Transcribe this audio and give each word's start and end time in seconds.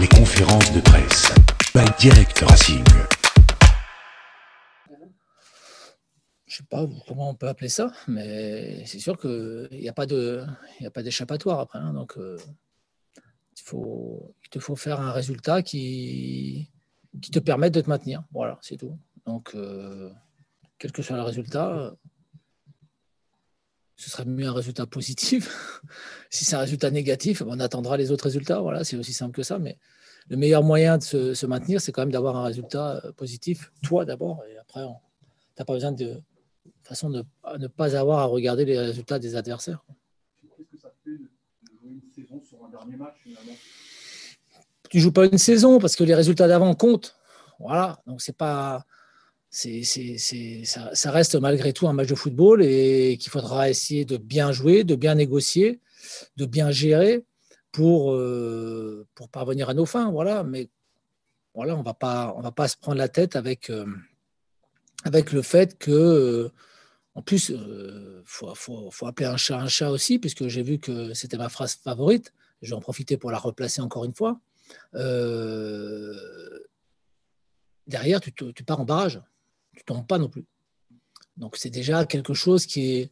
Les 0.00 0.08
conférences 0.08 0.72
de 0.72 0.80
presse. 0.80 1.30
By 1.74 1.84
Direct 1.98 2.38
Racing. 2.40 2.84
je 6.46 6.56
sais 6.56 6.62
pas 6.68 6.86
comment 7.06 7.30
on 7.30 7.34
peut 7.34 7.48
appeler 7.48 7.68
ça, 7.68 7.92
mais 8.08 8.84
c'est 8.86 8.98
sûr 8.98 9.18
qu'il 9.18 9.68
n'y 9.72 9.88
a 9.88 9.92
pas 9.92 10.06
d'échappatoire 11.02 11.60
après. 11.60 11.78
hein. 11.78 11.92
donc, 11.92 12.16
euh, 12.16 12.38
il, 13.56 13.62
faut, 13.62 14.34
te 14.50 14.58
faut 14.58 14.74
faire 14.74 15.00
un 15.00 15.12
résultat 15.12 15.62
qui, 15.62 16.70
qui 17.20 17.30
te 17.30 17.38
permette 17.38 17.74
de 17.74 17.82
te 17.82 17.88
maintenir. 17.88 18.24
Voilà, 18.32 18.58
c'est 18.62 18.78
tout. 18.78 18.98
Donc, 19.26 19.54
euh, 19.54 20.10
quel 20.78 20.92
que 20.92 21.02
soit 21.02 21.16
le 21.16 21.22
résultat, 21.22 21.94
ce 24.00 24.08
serait 24.08 24.24
mieux 24.24 24.46
un 24.46 24.52
résultat 24.52 24.86
positif. 24.86 25.82
si 26.30 26.44
c'est 26.44 26.56
un 26.56 26.60
résultat 26.60 26.90
négatif, 26.90 27.42
on 27.46 27.60
attendra 27.60 27.96
les 27.98 28.10
autres 28.10 28.24
résultats. 28.24 28.60
Voilà, 28.60 28.82
c'est 28.82 28.96
aussi 28.96 29.12
simple 29.12 29.34
que 29.34 29.42
ça. 29.42 29.58
Mais 29.58 29.78
le 30.28 30.36
meilleur 30.36 30.62
moyen 30.62 30.96
de 30.96 31.02
se, 31.02 31.34
se 31.34 31.44
maintenir, 31.44 31.80
c'est 31.82 31.92
quand 31.92 32.02
même 32.02 32.10
d'avoir 32.12 32.36
un 32.36 32.44
résultat 32.44 33.02
euh, 33.04 33.12
positif, 33.12 33.72
toi 33.82 34.04
d'abord, 34.06 34.42
et 34.50 34.56
après, 34.56 34.82
on- 34.84 34.96
t'as 35.54 35.64
pas 35.64 35.74
besoin 35.74 35.92
de, 35.92 36.22
façon 36.82 37.10
de 37.10 37.24
ne 37.58 37.66
pas 37.66 37.94
avoir 37.94 38.20
à 38.20 38.24
regarder 38.24 38.64
les 38.64 38.78
résultats 38.78 39.18
des 39.18 39.36
adversaires. 39.36 39.84
Qu'est-ce 40.56 40.70
que 40.70 40.78
ça 40.78 40.92
fait 41.04 41.10
de 41.10 41.18
de 41.18 41.78
jouer 41.78 41.90
une 41.90 42.10
saison 42.14 42.40
sur 42.42 42.64
un 42.64 42.70
dernier 42.70 42.96
match 42.96 43.16
finalement? 43.22 43.52
Tu 44.88 44.98
joues 44.98 45.12
pas 45.12 45.26
une 45.26 45.38
saison 45.38 45.78
parce 45.78 45.94
que 45.94 46.04
les 46.04 46.14
résultats 46.14 46.48
d'avant 46.48 46.74
comptent. 46.74 47.16
Voilà, 47.58 48.00
donc 48.06 48.22
c'est 48.22 48.36
pas, 48.36 48.84
ça, 49.50 51.10
reste 51.10 51.34
malgré 51.34 51.72
tout 51.72 51.88
un 51.88 51.92
match 51.92 52.08
de 52.08 52.14
football 52.14 52.62
et 52.62 53.18
qu'il 53.18 53.30
faudra 53.32 53.68
essayer 53.68 54.04
de 54.04 54.16
bien 54.16 54.52
jouer, 54.52 54.84
de 54.84 54.94
bien 54.94 55.16
négocier, 55.16 55.80
de 56.36 56.46
bien 56.46 56.70
gérer 56.70 57.24
pour 57.72 58.12
euh, 58.12 59.06
pour 59.14 59.28
parvenir 59.28 59.68
à 59.68 59.74
nos 59.74 59.86
fins. 59.86 60.10
Voilà, 60.10 60.44
mais 60.44 60.70
voilà, 61.54 61.74
on 61.74 61.80
on 61.80 61.82
va 61.82 62.52
pas 62.52 62.68
se 62.68 62.76
prendre 62.76 62.98
la 62.98 63.08
tête 63.08 63.34
avec 63.34 63.70
euh, 63.70 63.86
avec 65.04 65.32
le 65.32 65.42
fait 65.42 65.76
que 65.78 65.90
euh, 65.90 66.52
en 67.14 67.22
plus, 67.22 67.48
il 67.48 68.22
faut, 68.24 68.54
faut- 68.54 69.06
appeler 69.06 69.26
un 69.26 69.36
chat 69.36 69.58
un 69.58 69.66
chat 69.66 69.90
aussi, 69.90 70.20
puisque 70.20 70.46
j'ai 70.46 70.62
vu 70.62 70.78
que 70.78 71.12
c'était 71.12 71.36
ma 71.38 71.48
phrase 71.48 71.74
favorite. 71.74 72.32
Je 72.62 72.70
vais 72.70 72.76
en 72.76 72.80
profiter 72.80 73.16
pour 73.16 73.32
la 73.32 73.38
replacer 73.38 73.80
encore 73.82 74.04
une 74.04 74.14
fois. 74.14 74.38
Derrière, 77.88 78.20
tu 78.20 78.64
pars 78.64 78.78
en 78.80 78.84
barrage. 78.84 79.20
Tu 79.80 79.84
tombes 79.86 80.06
pas 80.06 80.18
non 80.18 80.28
plus. 80.28 80.44
Donc, 81.38 81.56
c'est 81.56 81.70
déjà 81.70 82.04
quelque 82.04 82.34
chose 82.34 82.66
qui 82.66 82.96
est, 82.96 83.10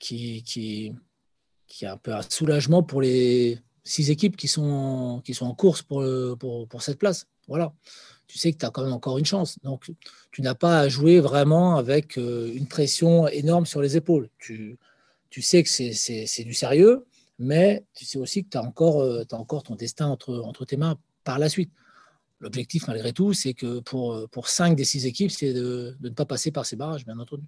qui, 0.00 0.42
qui, 0.42 0.92
qui 1.68 1.84
est 1.84 1.88
un 1.88 1.96
peu 1.96 2.12
un 2.12 2.22
soulagement 2.22 2.82
pour 2.82 3.00
les 3.00 3.60
six 3.84 4.10
équipes 4.10 4.36
qui 4.36 4.48
sont, 4.48 5.22
qui 5.24 5.32
sont 5.32 5.46
en 5.46 5.54
course 5.54 5.82
pour, 5.82 6.04
pour, 6.40 6.66
pour 6.66 6.82
cette 6.82 6.98
place. 6.98 7.28
Voilà. 7.46 7.72
Tu 8.26 8.36
sais 8.36 8.52
que 8.52 8.58
tu 8.58 8.66
as 8.66 8.70
quand 8.70 8.82
même 8.82 8.92
encore 8.92 9.18
une 9.18 9.24
chance. 9.24 9.60
Donc, 9.62 9.88
tu 10.32 10.42
n'as 10.42 10.56
pas 10.56 10.80
à 10.80 10.88
jouer 10.88 11.20
vraiment 11.20 11.76
avec 11.76 12.18
euh, 12.18 12.52
une 12.52 12.66
pression 12.66 13.28
énorme 13.28 13.64
sur 13.64 13.80
les 13.80 13.96
épaules. 13.96 14.28
Tu, 14.38 14.76
tu 15.30 15.40
sais 15.40 15.62
que 15.62 15.68
c'est- 15.68 16.44
du 16.44 16.52
sérieux, 16.54 17.06
mais 17.38 17.84
tu 17.94 18.04
sais 18.04 18.18
aussi 18.18 18.42
que 18.42 18.50
tu 18.50 18.58
as, 18.58 18.62
encore, 18.62 19.02
euh, 19.02 19.22
t'as 19.24 19.36
encore 19.36 19.62
ton 19.62 19.76
destin 19.76 20.08
entre, 20.08 20.34
entre 20.40 20.64
tes 20.64 20.76
mains 20.76 20.98
par 21.22 21.38
la 21.38 21.48
suite. 21.48 21.70
L'objectif, 22.40 22.86
malgré 22.86 23.12
tout, 23.12 23.32
c'est 23.32 23.54
que 23.54 23.80
pour, 23.80 24.12
euh, 24.12 24.26
pour 24.26 24.48
cinq 24.48 24.76
des 24.76 24.84
six 24.84 25.06
équipes, 25.06 25.30
c'est 25.30 25.54
de, 25.54 25.96
de 25.98 26.08
ne 26.08 26.14
pas 26.14 26.26
passer 26.26 26.50
par 26.50 26.66
ces 26.66 26.76
barrages, 26.76 27.04
bien 27.04 27.18
entendu. 27.18 27.46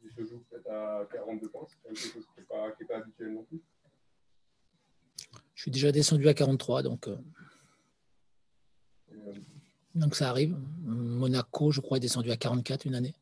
qui 0.00 0.14
se 0.14 0.24
joue 0.24 0.42
peut-être 0.50 0.70
à 0.70 1.06
42 1.12 1.48
points, 1.48 1.66
c'est 1.68 1.82
quelque 1.82 2.14
chose 2.14 2.24
qui 2.34 2.40
n'est 2.40 2.46
pas, 2.46 2.70
qui 2.72 2.82
est 2.82 2.86
pas 2.86 2.96
habituel 2.96 3.34
non 3.34 3.44
plus. 3.44 3.60
Je 5.54 5.62
suis 5.62 5.70
déjà 5.70 5.92
descendu 5.92 6.28
à 6.28 6.34
43, 6.34 6.82
donc, 6.82 7.08
euh, 7.08 7.16
euh, 9.12 9.34
donc 9.94 10.14
ça 10.14 10.30
arrive. 10.30 10.56
Monaco, 10.82 11.72
je 11.72 11.80
crois, 11.80 11.98
est 11.98 12.00
descendu 12.00 12.30
à 12.30 12.36
44 12.36 12.86
une 12.86 12.94
année. 12.94 13.14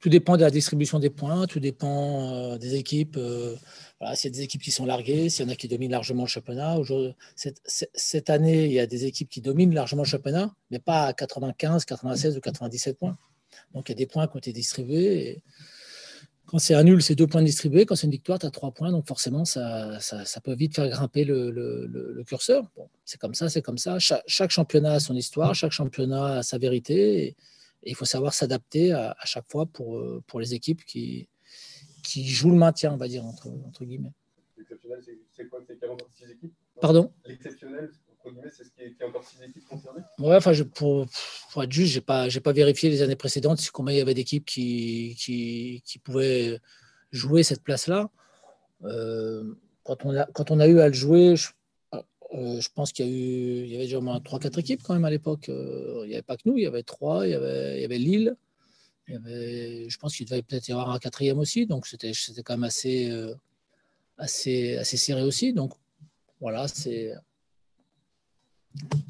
Tout 0.00 0.08
dépend 0.08 0.36
de 0.36 0.42
la 0.42 0.50
distribution 0.50 0.98
des 0.98 1.10
points, 1.10 1.46
tout 1.46 1.60
dépend 1.60 2.32
euh, 2.32 2.58
des 2.58 2.74
équipes. 2.74 3.16
euh, 3.16 3.56
voilà, 4.00 4.16
s'il 4.16 4.30
y 4.30 4.34
a 4.34 4.36
des 4.36 4.42
équipes 4.42 4.62
qui 4.62 4.72
sont 4.72 4.84
larguées, 4.84 5.28
s'il 5.28 5.46
y 5.46 5.48
en 5.48 5.52
a 5.52 5.54
qui 5.54 5.68
dominent 5.68 5.92
largement 5.92 6.24
le 6.24 6.28
championnat. 6.28 6.76
Cette, 7.34 8.30
année, 8.30 8.66
il 8.66 8.72
y 8.72 8.80
a 8.80 8.86
des 8.86 9.04
équipes 9.04 9.28
qui 9.28 9.40
dominent 9.40 9.72
largement 9.72 10.02
le 10.02 10.08
championnat, 10.08 10.52
mais 10.70 10.80
pas 10.80 11.06
à 11.06 11.12
95, 11.12 11.84
96 11.84 12.36
ou 12.36 12.40
97 12.40 12.98
points. 12.98 13.16
Donc 13.74 13.88
il 13.88 13.92
y 13.92 13.94
a 13.94 13.96
des 13.96 14.06
points 14.06 14.26
qui 14.26 14.36
ont 14.36 14.38
été 14.40 14.52
distribués. 14.52 15.42
quand 16.46 16.58
c'est 16.58 16.74
un 16.74 16.82
nul, 16.82 17.00
c'est 17.00 17.14
deux 17.14 17.28
points 17.28 17.42
distribués. 17.42 17.86
Quand 17.86 17.94
c'est 17.94 18.06
une 18.06 18.12
victoire, 18.12 18.40
tu 18.40 18.46
as 18.46 18.50
trois 18.50 18.72
points. 18.72 18.90
Donc 18.90 19.06
forcément, 19.06 19.44
ça, 19.44 20.00
ça, 20.00 20.40
peut 20.40 20.54
vite 20.54 20.74
faire 20.74 20.88
grimper 20.88 21.24
le, 21.24 22.22
curseur. 22.26 22.64
Bon, 22.76 22.88
c'est 23.04 23.20
comme 23.20 23.34
ça, 23.34 23.48
c'est 23.48 23.62
comme 23.62 23.78
ça. 23.78 24.00
Cha- 24.00 24.22
chaque 24.26 24.50
championnat 24.50 24.94
a 24.94 25.00
son 25.00 25.14
histoire, 25.14 25.54
chaque 25.54 25.72
championnat 25.72 26.38
a 26.38 26.42
sa 26.42 26.58
vérité. 26.58 27.36
Et 27.82 27.90
il 27.90 27.94
faut 27.96 28.04
savoir 28.04 28.34
s'adapter 28.34 28.92
à, 28.92 29.16
à 29.18 29.26
chaque 29.26 29.50
fois 29.50 29.66
pour, 29.66 29.98
euh, 29.98 30.22
pour 30.26 30.40
les 30.40 30.54
équipes 30.54 30.84
qui, 30.84 31.28
qui 32.02 32.28
jouent 32.28 32.50
le 32.50 32.56
maintien, 32.56 32.92
on 32.92 32.96
va 32.96 33.08
dire, 33.08 33.24
entre, 33.24 33.48
entre 33.48 33.84
guillemets. 33.84 34.12
L'exceptionnel, 34.56 35.00
c'est 35.30 35.48
quoi? 35.48 35.60
C'est 35.66 35.78
qu'il 35.78 35.86
y 35.86 35.90
a 35.90 35.92
encore 35.92 36.08
6 36.16 36.30
équipes? 36.30 36.54
Pardon? 36.80 37.12
L'exceptionnel, 37.24 37.90
entre 38.12 38.30
guillemets, 38.30 38.50
c'est 38.56 38.64
ce 38.64 38.70
qui 38.70 38.82
est, 38.82 38.90
qu'il 38.92 39.00
y 39.00 39.02
a 39.02 39.08
encore 39.08 39.24
6 39.24 39.42
équipes 39.42 39.66
concernées? 39.68 40.02
Ouais, 40.18 40.36
enfin, 40.36 40.52
je, 40.52 40.62
pour, 40.62 41.06
pour 41.52 41.62
être 41.62 41.72
juste, 41.72 41.92
je 41.92 41.98
n'ai 41.98 42.04
pas, 42.04 42.28
pas 42.28 42.52
vérifié 42.52 42.90
les 42.90 43.02
années 43.02 43.16
précédentes 43.16 43.58
si 43.58 43.70
combien 43.70 43.94
il 43.94 43.98
y 43.98 44.02
avait 44.02 44.14
d'équipes 44.14 44.44
qui, 44.44 45.16
qui, 45.18 45.82
qui 45.84 45.98
pouvaient 45.98 46.60
jouer 47.10 47.42
cette 47.42 47.62
place-là. 47.62 48.10
Euh, 48.84 49.54
quand, 49.84 50.04
on 50.04 50.16
a, 50.16 50.26
quand 50.26 50.50
on 50.50 50.60
a 50.60 50.66
eu 50.66 50.80
à 50.80 50.88
le 50.88 50.94
jouer, 50.94 51.36
je, 51.36 51.50
euh, 52.34 52.60
je 52.60 52.68
pense 52.74 52.92
qu'il 52.92 53.06
y, 53.06 53.08
a 53.08 53.12
eu, 53.12 53.64
il 53.64 53.70
y 53.70 53.74
avait 53.74 53.84
déjà 53.84 53.98
au 53.98 54.02
moins 54.02 54.18
3-4 54.18 54.58
équipes 54.60 54.82
quand 54.82 54.94
même 54.94 55.04
à 55.04 55.10
l'époque. 55.10 55.48
Il 55.48 56.06
n'y 56.08 56.14
avait 56.14 56.22
pas 56.22 56.36
que 56.36 56.42
nous, 56.46 56.56
il 56.58 56.64
y 56.64 56.66
avait 56.66 56.82
3, 56.82 57.26
il 57.26 57.30
y 57.30 57.34
avait, 57.34 57.98
Lille. 57.98 58.36
Je 59.08 59.96
pense 59.98 60.16
qu'il 60.16 60.26
devait 60.26 60.42
peut-être 60.42 60.68
y 60.68 60.72
avoir 60.72 60.90
un 60.90 60.98
quatrième 60.98 61.38
aussi, 61.38 61.66
donc 61.66 61.86
c'était, 61.86 62.12
c'était 62.14 62.42
quand 62.42 62.54
même 62.54 62.64
assez, 62.64 63.10
euh, 63.10 63.34
assez, 64.16 64.76
assez 64.76 64.96
serré 64.96 65.22
aussi. 65.22 65.52
Donc 65.52 65.72
voilà, 66.40 66.68
c'est 66.68 67.12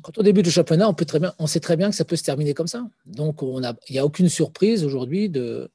quand 0.02 0.18
on 0.18 0.22
débute 0.22 0.44
le 0.46 0.50
championnat, 0.50 0.88
on, 0.88 0.94
peut 0.94 1.04
très 1.04 1.20
bien, 1.20 1.32
on 1.38 1.46
sait 1.46 1.60
très 1.60 1.76
bien 1.76 1.88
que 1.90 1.94
ça 1.96 2.04
peut 2.04 2.16
se 2.16 2.24
terminer 2.24 2.52
comme 2.54 2.66
ça. 2.66 2.84
Donc, 3.06 3.42
on 3.42 3.62
a- 3.62 3.74
il 3.88 3.92
n'y 3.92 3.98
a 3.98 4.04
aucune 4.04 4.28
surprise 4.28 4.84
aujourd'hui 4.84 5.28
de, 5.28 5.70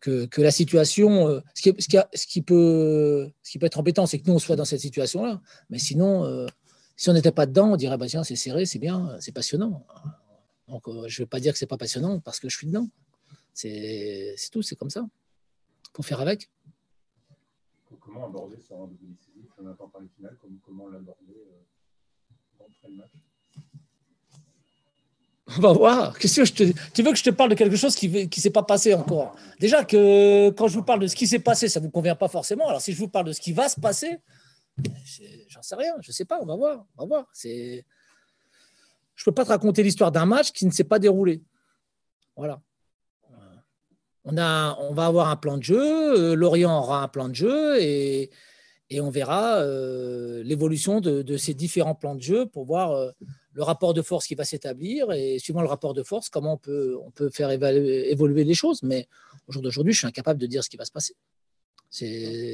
que, 0.00 0.24
que 0.26 0.40
la 0.40 0.50
situation. 0.50 1.28
euh, 1.28 1.40
ce, 1.54 1.62
qui, 1.62 1.74
ce, 1.82 1.86
qui 1.88 1.98
a- 1.98 2.08
ce 2.14 2.26
qui 2.26 2.40
peut, 2.40 3.30
ce 3.42 3.50
qui 3.50 3.58
peut 3.58 3.66
être 3.66 3.78
embêtant, 3.78 4.06
c'est 4.06 4.18
que 4.18 4.26
nous, 4.26 4.34
on 4.34 4.38
soit 4.38 4.56
dans 4.56 4.64
cette 4.64 4.80
situation-là. 4.80 5.42
Mais 5.68 5.78
sinon, 5.78 6.24
si 6.96 7.10
on 7.10 7.12
n'était 7.12 7.32
pas 7.32 7.46
dedans, 7.46 7.72
on 7.72 7.76
dirait 7.76 7.98
bah, 7.98 8.06
tiens, 8.08 8.24
c'est 8.24 8.36
serré, 8.36 8.66
c'est 8.66 8.78
bien, 8.78 9.16
c'est 9.20 9.32
passionnant. 9.32 9.86
Donc, 10.68 10.88
euh, 10.88 11.04
je 11.08 11.20
ne 11.20 11.24
vais 11.24 11.28
pas 11.28 11.40
dire 11.40 11.52
que 11.52 11.58
c'est 11.58 11.66
pas 11.66 11.76
passionnant 11.78 12.18
parce 12.20 12.40
que 12.40 12.48
je 12.48 12.56
suis 12.56 12.66
dedans. 12.66 12.88
C'est 13.54 14.34
tout, 14.50 14.62
c'est 14.62 14.76
comme 14.76 14.90
ça. 14.90 15.06
Il 15.84 15.96
faut 15.96 16.02
faire 16.02 16.20
avec. 16.20 16.50
Comment 18.00 18.26
aborder 18.26 18.56
ce 18.66 18.72
rendez-vous 18.72 19.06
décisif? 19.06 19.50
On 19.58 19.66
attend 19.66 19.88
par 19.88 20.00
les 20.00 20.08
finales, 20.16 20.36
comment, 20.40 20.56
comment 20.64 20.88
l'aborder 20.88 21.34
euh, 21.34 22.58
d'entrée 22.58 22.88
de 22.90 22.96
match? 22.96 23.10
On 25.56 25.60
va 25.60 25.72
voir. 25.72 26.18
Qu'est-ce 26.18 26.36
que 26.40 26.44
je 26.44 26.52
te- 26.52 26.72
Tu 26.92 27.02
veux 27.02 27.12
que 27.12 27.18
je 27.18 27.22
te 27.22 27.30
parle 27.30 27.50
de 27.50 27.54
quelque 27.54 27.76
chose 27.76 27.94
qui 27.94 28.08
ne 28.08 28.26
s'est 28.32 28.50
pas 28.50 28.64
passé 28.64 28.94
encore? 28.94 29.36
Déjà 29.60 29.84
que 29.84 30.50
quand 30.50 30.66
je 30.68 30.74
vous 30.74 30.82
parle 30.82 31.00
de 31.00 31.06
ce 31.06 31.14
qui 31.14 31.26
s'est 31.28 31.38
passé, 31.38 31.68
ça 31.68 31.78
ne 31.80 31.84
vous 31.84 31.90
convient 31.90 32.16
pas 32.16 32.28
forcément. 32.28 32.68
Alors 32.68 32.80
si 32.80 32.92
je 32.92 32.98
vous 32.98 33.08
parle 33.08 33.26
de 33.26 33.32
ce 33.32 33.40
qui 33.40 33.52
va 33.52 33.68
se 33.68 33.78
passer, 33.80 34.18
j'en 35.48 35.62
sais 35.62 35.74
rien. 35.76 35.94
Je 36.00 36.10
ne 36.10 36.12
sais 36.12 36.24
pas. 36.24 36.38
On 36.40 36.46
va 36.46 36.56
voir. 36.56 36.86
On 36.96 37.02
va 37.02 37.06
voir. 37.06 37.26
C'est... 37.32 37.84
Je 39.14 39.22
ne 39.22 39.24
peux 39.24 39.32
pas 39.34 39.44
te 39.44 39.48
raconter 39.50 39.82
l'histoire 39.82 40.12
d'un 40.12 40.26
match 40.26 40.52
qui 40.52 40.66
ne 40.66 40.70
s'est 40.70 40.84
pas 40.84 40.98
déroulé. 40.98 41.42
Voilà. 42.36 42.60
On, 44.24 44.36
a, 44.36 44.76
on 44.80 44.92
va 44.92 45.06
avoir 45.06 45.28
un 45.28 45.36
plan 45.36 45.56
de 45.56 45.62
jeu. 45.62 45.80
euh, 45.80 46.34
Lorient 46.34 46.76
aura 46.78 47.02
un 47.02 47.08
plan 47.08 47.28
de 47.28 47.34
jeu 47.34 47.80
et, 47.80 48.30
et 48.90 49.00
on 49.00 49.08
verra 49.08 49.58
euh, 49.60 50.42
l'évolution 50.42 51.00
de, 51.00 51.22
de 51.22 51.36
ces 51.36 51.54
différents 51.54 51.94
plans 51.94 52.16
de 52.16 52.20
jeu 52.20 52.44
pour 52.44 52.64
voir 52.66 52.90
euh, 52.90 53.12
le 53.52 53.62
rapport 53.62 53.94
de 53.94 54.02
force 54.02 54.26
qui 54.26 54.34
va 54.34 54.44
s'établir 54.44 55.12
et 55.12 55.38
suivant 55.38 55.62
le 55.62 55.68
rapport 55.68 55.94
de 55.94 56.02
force, 56.02 56.28
comment 56.28 56.54
on 56.54 56.58
peut, 56.58 56.98
on 57.02 57.10
peut 57.12 57.30
faire 57.30 57.50
évaluer- 57.50 58.10
évoluer 58.10 58.44
les 58.44 58.54
choses. 58.54 58.82
Mais 58.82 59.08
au 59.46 59.52
jour 59.52 59.62
d'aujourd'hui, 59.62 59.92
je 59.94 59.98
suis 59.98 60.08
incapable 60.08 60.40
de 60.40 60.46
dire 60.46 60.62
ce 60.64 60.68
qui 60.68 60.76
va 60.76 60.84
se 60.84 60.92
passer. 60.92 61.14
C'est, 61.88 62.52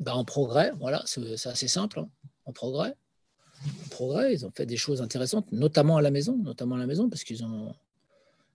Ben, 0.00 0.12
en 0.12 0.24
progrès, 0.24 0.72
voilà, 0.78 1.02
c'est 1.06 1.46
assez 1.46 1.68
simple. 1.68 2.00
hein. 2.00 2.08
En 2.46 2.52
progrès. 2.52 2.94
En 3.86 3.88
progrès, 3.88 4.34
ils 4.34 4.44
ont 4.44 4.50
fait 4.50 4.66
des 4.66 4.76
choses 4.76 5.00
intéressantes, 5.00 5.50
notamment 5.52 5.96
à 5.96 6.02
la 6.02 6.10
maison, 6.10 6.36
notamment 6.36 6.74
à 6.74 6.78
la 6.78 6.86
maison, 6.86 7.08
parce 7.08 7.24
qu'ils 7.24 7.44
ont, 7.44 7.74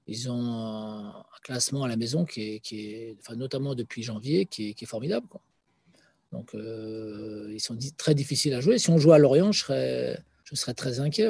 ils 0.05 0.29
ont 0.29 0.39
un 0.39 1.25
classement 1.41 1.83
à 1.83 1.87
la 1.87 1.95
maison 1.95 2.25
qui 2.25 2.41
est, 2.41 2.59
qui 2.59 2.91
est 2.91 3.15
enfin, 3.19 3.35
notamment 3.35 3.73
depuis 3.73 4.03
janvier, 4.03 4.45
qui 4.45 4.69
est, 4.69 4.85
formidable. 4.85 5.27
Donc, 6.31 6.53
euh, 6.53 7.49
ils 7.51 7.59
sont 7.59 7.77
très 7.97 8.13
difficiles 8.13 8.53
à 8.53 8.61
jouer. 8.61 8.77
Si 8.77 8.91
on 8.91 8.99
jouait 8.99 9.15
à 9.15 9.17
Lorient, 9.17 9.51
je 9.51 9.63
serais, 9.63 10.23
je 10.43 10.55
serais 10.55 10.75
très 10.75 10.99
inquiet. 10.99 11.29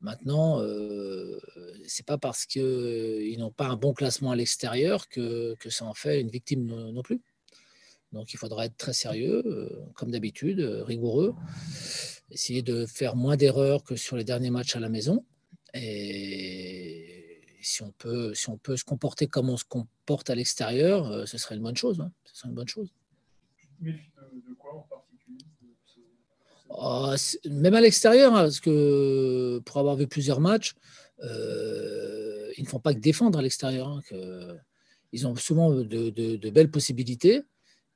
Maintenant, 0.00 0.60
euh, 0.60 1.40
c'est 1.86 2.04
pas 2.04 2.18
parce 2.18 2.44
qu'ils 2.44 3.38
n'ont 3.38 3.50
pas 3.50 3.66
un 3.66 3.76
bon 3.76 3.94
classement 3.94 4.30
à 4.30 4.36
l'extérieur 4.36 5.08
que, 5.08 5.54
que, 5.58 5.70
ça 5.70 5.86
en 5.86 5.94
fait 5.94 6.20
une 6.20 6.28
victime 6.28 6.66
non, 6.66 7.02
plus. 7.02 7.20
Donc 8.12 8.32
il 8.32 8.36
faudra 8.36 8.66
être 8.66 8.76
très 8.76 8.92
sérieux, 8.92 9.42
euh, 9.46 9.84
comme 9.94 10.10
d'habitude, 10.10 10.60
euh, 10.60 10.84
rigoureux, 10.84 11.34
essayer 12.30 12.62
de 12.62 12.86
faire 12.86 13.16
moins 13.16 13.36
d'erreurs 13.36 13.82
que 13.84 13.96
sur 13.96 14.16
les 14.16 14.24
derniers 14.24 14.50
matchs 14.50 14.76
à 14.76 14.80
la 14.80 14.88
maison. 14.88 15.24
Et 15.74 17.40
si 17.62 17.82
on 17.82 17.90
peut, 17.90 18.34
si 18.34 18.48
on 18.48 18.58
peut 18.58 18.76
se 18.76 18.84
comporter 18.84 19.26
comme 19.26 19.50
on 19.50 19.56
se 19.56 19.64
comporte 19.64 20.30
à 20.30 20.34
l'extérieur, 20.34 21.10
euh, 21.10 21.26
ce 21.26 21.38
serait 21.38 21.56
une 21.56 21.62
bonne 21.62 21.76
chose. 21.76 22.00
hein. 22.00 22.12
Une 22.44 22.54
bonne 22.54 22.68
chose 22.68 22.92
de, 23.80 23.90
de 23.90 24.54
quoi 24.54 24.74
en 24.74 24.82
particulier 24.82 25.44
Ah, 26.70 27.14
même 27.48 27.74
à 27.74 27.80
l'extérieur, 27.80 28.34
hein, 28.34 28.42
parce 28.42 28.60
que 28.60 29.60
pour 29.64 29.78
avoir 29.78 29.96
vu 29.96 30.06
plusieurs 30.06 30.40
matchs, 30.40 30.74
euh, 31.22 32.50
ils 32.56 32.64
ne 32.64 32.68
font 32.68 32.80
pas 32.80 32.94
que 32.94 32.98
défendre 32.98 33.38
à 33.38 33.42
l'extérieur. 33.42 33.88
hein, 33.88 34.56
ils 35.12 35.26
ont 35.26 35.36
souvent 35.36 35.70
de, 35.70 36.50
belles 36.50 36.70
possibilités. 36.70 37.42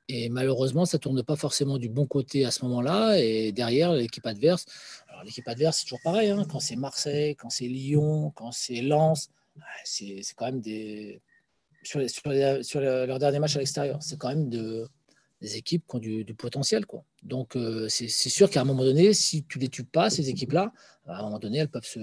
Et 0.07 0.29
malheureusement, 0.29 0.85
ça 0.85 0.97
ne 0.97 1.01
tourne 1.01 1.23
pas 1.23 1.35
forcément 1.35 1.77
du 1.77 1.87
bon 1.87 2.05
côté 2.05 2.43
à 2.45 2.51
ce 2.51 2.65
moment-là. 2.65 3.17
Et 3.19 3.51
derrière, 3.51 3.93
l'équipe 3.93 4.25
adverse, 4.25 4.65
alors 5.07 5.23
l'équipe 5.23 5.47
adverse, 5.47 5.79
c'est 5.79 5.83
toujours 5.85 6.01
pareil. 6.03 6.29
hein, 6.29 6.45
quand 6.49 6.59
c'est 6.59 6.75
Marseille, 6.75 7.35
quand 7.35 7.49
c'est 7.49 7.67
Lyon, 7.67 8.31
quand 8.35 8.51
c'est 8.51 8.81
Lens, 8.81 9.29
c'est 9.83 10.23
quand 10.35 10.45
même 10.45 10.61
des. 10.61 11.21
Sur, 11.83 11.99
les- 11.99 12.09
sur 12.09 12.29
les- 12.79 13.05
leur 13.07 13.19
dernier 13.19 13.39
match 13.39 13.55
à 13.55 13.59
l'extérieur, 13.59 14.01
c'est 14.01 14.17
quand 14.17 14.29
même 14.29 14.49
de, 14.49 14.87
des 15.41 15.57
équipes 15.57 15.83
qui 15.87 15.95
ont 15.95 15.99
du, 15.99 16.23
du 16.23 16.33
potentiel. 16.33 16.85
Quoi. 16.85 17.03
Donc, 17.23 17.55
euh, 17.55 17.87
c'est 17.89 18.07
sûr 18.07 18.49
qu'à 18.49 18.61
un 18.61 18.63
moment 18.63 18.83
donné, 18.83 19.13
si 19.13 19.43
tu 19.43 19.57
ne 19.57 19.63
les 19.63 19.69
tues 19.69 19.83
pas, 19.83 20.09
ces 20.09 20.29
équipes-là, 20.29 20.71
à 21.07 21.19
un 21.19 21.23
moment 21.23 21.39
donné, 21.39 21.57
elles 21.57 21.67
peuvent, 21.67 21.85
se, 21.85 21.99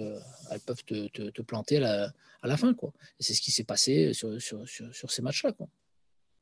elles 0.50 0.60
peuvent 0.60 0.84
te, 0.84 1.06
te- 1.08 1.30
te 1.30 1.42
planter 1.42 1.76
à 1.76 1.80
la, 1.80 2.12
à 2.42 2.48
la 2.48 2.56
fin. 2.56 2.74
Quoi. 2.74 2.92
Et 3.18 3.22
c'est 3.22 3.34
ce 3.34 3.40
qui 3.40 3.50
s'est 3.52 3.64
passé 3.64 4.12
sur, 4.12 4.40
sur, 4.42 4.68
sur, 4.68 4.92
sur 4.94 5.10
ces 5.10 5.22
matchs-là. 5.22 5.52
quoi. 5.52 5.68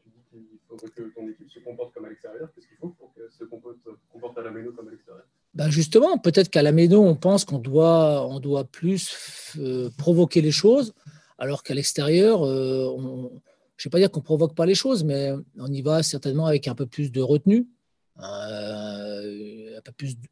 Tu 0.02 0.08
dis 0.10 0.22
qu'il 0.30 0.58
faudrait 0.68 0.88
que 0.88 1.02
ton 1.14 1.28
équipe 1.28 1.50
se 1.50 1.58
comporte 1.60 1.92
comme 1.94 2.06
à 2.06 2.08
l'extérieur. 2.08 2.48
Qu'est-ce 2.54 2.66
qu'il 2.66 2.76
faut 2.78 2.88
pour 2.98 3.12
qu'elle 3.14 3.30
se 3.30 3.44
comporte, 3.44 3.76
comporte 4.12 4.38
à 4.38 4.42
la 4.42 4.50
méno 4.50 4.72
comme 4.72 4.88
à 4.88 4.90
l'extérieur? 4.90 5.24
Ben 5.54 5.70
justement, 5.70 6.18
peut-être 6.18 6.50
qu'à 6.50 6.62
la 6.62 6.70
Méno, 6.72 7.02
on 7.02 7.14
pense 7.16 7.46
qu'on 7.46 7.58
doit, 7.58 8.26
on 8.28 8.40
doit 8.40 8.64
plus 8.64 9.54
euh, 9.58 9.88
provoquer 9.96 10.42
les 10.42 10.50
choses, 10.50 10.92
alors 11.38 11.62
qu'à 11.62 11.72
l'extérieur, 11.72 12.42
euh, 12.44 12.84
on- 12.94 13.40
je 13.76 13.86
ne 13.86 13.90
vais 13.90 13.92
pas 13.92 13.98
dire 13.98 14.10
qu'on 14.10 14.20
ne 14.20 14.24
provoque 14.24 14.54
pas 14.54 14.66
les 14.66 14.74
choses, 14.74 15.04
mais 15.04 15.32
on 15.58 15.70
y 15.72 15.82
va 15.82 16.02
certainement 16.02 16.46
avec 16.46 16.66
un 16.68 16.74
peu 16.74 16.86
plus 16.86 17.12
de 17.12 17.20
retenue, 17.20 17.66
euh, 18.20 19.78
un 19.78 19.80
peu 19.82 19.92
plus, 19.92 20.16
de- 20.16 20.22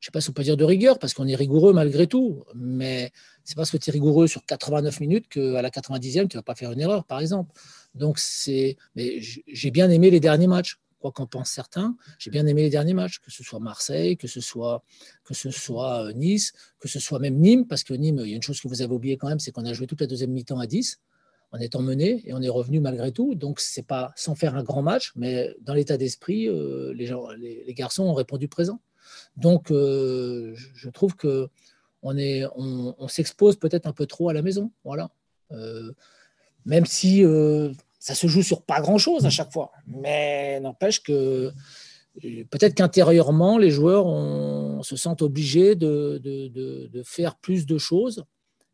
je 0.00 0.06
ne 0.08 0.10
sais 0.10 0.10
pas 0.12 0.20
si 0.20 0.30
on 0.30 0.32
peut 0.32 0.42
dire 0.42 0.56
de 0.56 0.64
rigueur, 0.64 0.98
parce 0.98 1.14
qu'on 1.14 1.26
est 1.26 1.34
rigoureux 1.34 1.72
malgré 1.72 2.06
tout, 2.06 2.44
mais 2.54 3.10
c'est 3.42 3.56
parce 3.56 3.70
que 3.70 3.76
tu 3.76 3.90
es 3.90 3.92
rigoureux 3.92 4.26
sur 4.26 4.44
89 4.44 5.00
minutes 5.00 5.28
qu'à 5.28 5.62
la 5.62 5.70
90e, 5.70 6.28
tu 6.28 6.36
ne 6.36 6.38
vas 6.40 6.42
pas 6.42 6.54
faire 6.54 6.72
une 6.72 6.80
erreur, 6.80 7.04
par 7.04 7.20
exemple. 7.20 7.52
Donc, 7.94 8.18
c'est, 8.18 8.76
mais 8.96 9.20
j'ai 9.20 9.70
bien 9.70 9.88
aimé 9.90 10.10
les 10.10 10.20
derniers 10.20 10.46
matchs, 10.46 10.78
quoi 10.98 11.12
qu'en 11.12 11.26
pensent 11.26 11.50
certains. 11.50 11.96
J'ai 12.18 12.30
bien 12.30 12.46
aimé 12.46 12.62
les 12.62 12.70
derniers 12.70 12.94
matchs, 12.94 13.18
que 13.18 13.30
ce 13.30 13.42
soit 13.44 13.60
Marseille, 13.60 14.16
que 14.16 14.26
ce 14.26 14.40
soit, 14.40 14.82
que 15.24 15.34
ce 15.34 15.50
soit 15.50 16.06
euh, 16.06 16.12
Nice, 16.12 16.52
que 16.80 16.88
ce 16.88 16.98
soit 16.98 17.18
même 17.18 17.38
Nîmes, 17.38 17.66
parce 17.66 17.84
que 17.84 17.92
Nîmes, 17.94 18.20
il 18.24 18.30
y 18.30 18.32
a 18.32 18.36
une 18.36 18.42
chose 18.42 18.60
que 18.60 18.68
vous 18.68 18.80
avez 18.82 18.92
oublié 18.94 19.16
quand 19.18 19.28
même, 19.28 19.38
c'est 19.38 19.52
qu'on 19.52 19.64
a 19.66 19.72
joué 19.74 19.86
toute 19.86 20.00
la 20.00 20.06
deuxième 20.06 20.30
mi-temps 20.32 20.58
à 20.58 20.66
10 20.66 21.00
en 21.54 21.60
étant 21.60 21.82
mené 21.82 22.20
et 22.26 22.34
on 22.34 22.42
est 22.42 22.48
revenu 22.48 22.80
malgré 22.80 23.12
tout. 23.12 23.36
Donc, 23.36 23.60
c'est 23.60 23.86
pas 23.86 24.12
sans 24.16 24.34
faire 24.34 24.56
un 24.56 24.64
grand 24.64 24.82
match, 24.82 25.12
mais 25.14 25.54
dans 25.60 25.72
l'état 25.72 25.96
d'esprit, 25.96 26.48
euh, 26.48 26.92
les, 26.94 27.74
garçons 27.74 28.02
ont 28.02 28.14
répondu 28.14 28.48
présent. 28.48 28.80
Donc, 29.36 29.70
euh, 29.70 30.52
je, 30.74 30.88
trouve 30.90 31.14
que 31.14 31.48
on, 32.02 32.18
est, 32.18 32.44
on, 32.56 32.96
on 32.98 33.06
s'expose 33.06 33.56
peut-être 33.56 33.86
un 33.86 33.92
peu 33.92 34.06
trop 34.06 34.28
à 34.28 34.32
la 34.32 34.42
maison. 34.42 34.72
Voilà. 34.82 35.10
Euh, 35.52 35.92
même 36.64 36.86
si 36.86 37.22
ça 38.00 38.14
se 38.14 38.26
joue 38.26 38.42
sur 38.42 38.62
pas 38.62 38.80
grand-chose 38.80 39.24
à 39.24 39.30
chaque 39.30 39.52
fois. 39.52 39.70
Mais 39.86 40.58
n'empêche 40.60 41.02
que 41.02 41.52
peut-être 42.50 42.74
qu'intérieurement, 42.74 43.58
les 43.58 43.70
joueurs 43.70 44.06
on, 44.06 44.82
se 44.82 44.96
sentent 44.96 45.22
obligés 45.22 45.76
de 45.76 47.02
faire 47.04 47.36
plus 47.36 47.64
de 47.66 47.78
choses 47.78 48.24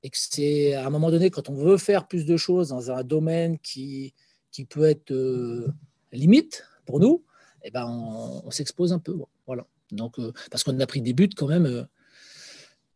et 0.03 0.11
que 0.11 0.17
c'est 0.19 0.75
à 0.75 0.87
un 0.87 0.91
moment 0.91 1.11
donné, 1.11 1.31
quand 1.31 1.49
on 1.49 1.55
veut 1.55 1.77
faire 1.77 2.07
plus 2.09 2.25
de 2.25 2.37
choses 2.37 2.69
dans 2.69 2.91
un 2.91 3.03
domaine 3.05 3.59
qui, 3.59 4.15
qui 4.51 4.65
peut 4.65 4.85
être 4.85 5.11
euh, 5.11 5.69
limite 6.13 6.65
pour 6.87 7.01
nous, 7.01 7.25
eh 7.63 7.71
ben 7.71 7.87
on, 7.87 8.51
s'expose 8.51 8.93
un 8.93 8.99
peu. 8.99 9.17
Voilà. 9.47 9.67
Donc, 9.93 10.19
euh, 10.19 10.33
parce 10.51 10.65
qu'on 10.65 10.79
a 10.81 10.87
pris 10.87 11.03
des 11.03 11.13
buts 11.13 11.31
quand 11.37 11.49
même. 11.49 11.67
euh, 11.67 11.85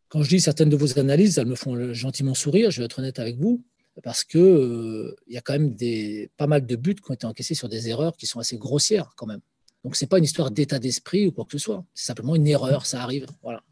quand 0.08 0.22
je 0.22 0.28
dis 0.28 0.40
certaines 0.40 0.68
de 0.68 0.76
vos 0.76 0.98
analyses, 0.98 1.38
elles 1.38 1.46
me 1.46 1.56
font 1.56 1.92
gentiment 1.92 2.34
sourire, 2.34 2.70
je 2.70 2.80
vais 2.80 2.84
être 2.84 3.00
honnête 3.00 3.18
avec 3.18 3.36
vous, 3.36 3.64
parce 4.02 4.24
euh, 4.34 5.16
il 5.26 5.34
y 5.34 5.36
a 5.36 5.40
quand 5.40 5.54
même 5.54 5.74
des, 5.74 6.30
pas 6.36 6.46
mal 6.46 6.66
de 6.66 6.76
buts 6.76 6.94
qui 6.94 7.10
ont 7.10 7.14
été 7.14 7.26
encaissés 7.26 7.54
sur 7.54 7.68
des 7.68 7.88
erreurs 7.88 8.16
qui 8.16 8.26
sont 8.26 8.40
assez 8.40 8.56
grossières 8.56 9.12
quand 9.16 9.26
même. 9.26 9.40
Donc, 9.84 9.96
ce 9.96 10.04
n'est 10.04 10.08
pas 10.08 10.16
une 10.16 10.24
histoire 10.24 10.50
d'état 10.50 10.78
d'esprit 10.78 11.26
ou 11.26 11.32
quoi 11.32 11.44
que 11.44 11.52
ce 11.52 11.58
soit. 11.58 11.84
C'est 11.92 12.06
simplement 12.06 12.34
une 12.34 12.46
erreur, 12.46 12.86
ça 12.86 13.02
arrive. 13.02 13.26
Voilà. 13.42 13.62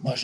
Moi, 0.00 0.14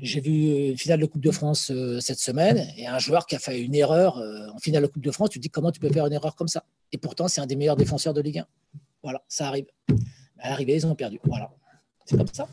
j'ai 0.00 0.20
vu 0.20 0.70
une 0.70 0.78
finale 0.78 1.00
de 1.00 1.06
Coupe 1.06 1.20
de 1.20 1.32
France 1.32 1.72
euh, 1.72 1.98
cette 1.98 2.20
semaine 2.20 2.68
et 2.76 2.86
un 2.86 2.98
joueur 2.98 3.26
qui 3.26 3.34
a 3.34 3.40
fait 3.40 3.60
une 3.60 3.74
erreur 3.74 4.18
euh, 4.18 4.48
en 4.54 4.58
finale 4.58 4.82
de 4.82 4.86
Coupe 4.86 5.02
de 5.02 5.10
France, 5.10 5.30
tu 5.30 5.40
te 5.40 5.42
dis 5.42 5.50
comment 5.50 5.72
tu 5.72 5.80
peux 5.80 5.88
faire 5.90 6.06
une 6.06 6.12
erreur 6.12 6.36
comme 6.36 6.46
ça? 6.46 6.64
Et 6.92 6.98
pourtant, 6.98 7.26
c'est 7.26 7.40
un 7.40 7.46
des 7.46 7.56
meilleurs 7.56 7.76
défenseurs 7.76 8.14
de 8.14 8.20
Ligue 8.20 8.38
1. 8.38 8.46
Voilà, 9.02 9.24
ça 9.26 9.48
arrive. 9.48 9.66
À 10.38 10.50
l'arrivée, 10.50 10.76
ils 10.76 10.86
ont 10.86 10.94
perdu. 10.94 11.18
Voilà. 11.24 11.50
C'est 12.04 12.16
comme 12.16 12.26
ça. 12.32 12.48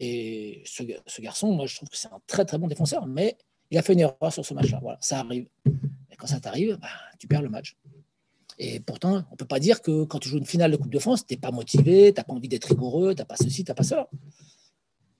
Et 0.00 0.62
ce, 0.66 0.82
ce, 1.06 1.22
garçon, 1.22 1.52
moi, 1.52 1.66
je 1.66 1.76
trouve 1.76 1.88
que 1.88 1.96
c'est 1.96 2.08
un 2.08 2.20
très, 2.26 2.44
très 2.44 2.58
bon 2.58 2.66
défenseur, 2.66 3.06
mais 3.06 3.38
il 3.70 3.78
a 3.78 3.82
fait 3.82 3.94
une 3.94 4.00
erreur 4.00 4.32
sur 4.32 4.44
ce 4.44 4.52
match-là. 4.52 4.80
Voilà, 4.82 4.98
ça 5.00 5.20
arrive. 5.20 5.46
Et 6.10 6.16
quand 6.16 6.26
ça 6.26 6.40
t'arrive, 6.40 6.76
bah, 6.76 6.88
tu 7.18 7.26
perds 7.26 7.42
le 7.42 7.48
match. 7.48 7.76
Et 8.58 8.80
pourtant, 8.80 9.24
on 9.28 9.32
ne 9.32 9.36
peut 9.36 9.46
pas 9.46 9.58
dire 9.58 9.82
que 9.82 10.04
quand 10.04 10.18
tu 10.18 10.28
joues 10.28 10.38
une 10.38 10.46
finale 10.46 10.70
de 10.70 10.76
Coupe 10.76 10.92
de 10.92 10.98
France, 10.98 11.26
tu 11.26 11.34
n'es 11.34 11.40
pas 11.40 11.50
motivé, 11.50 12.12
tu 12.12 12.20
n'as 12.20 12.24
pas 12.24 12.32
envie 12.32 12.48
d'être 12.48 12.66
rigoureux, 12.66 13.14
tu 13.14 13.20
n'as 13.20 13.24
pas 13.24 13.36
ceci, 13.36 13.64
tu 13.64 13.70
n'as 13.70 13.74
pas 13.74 13.82
cela. 13.82 14.08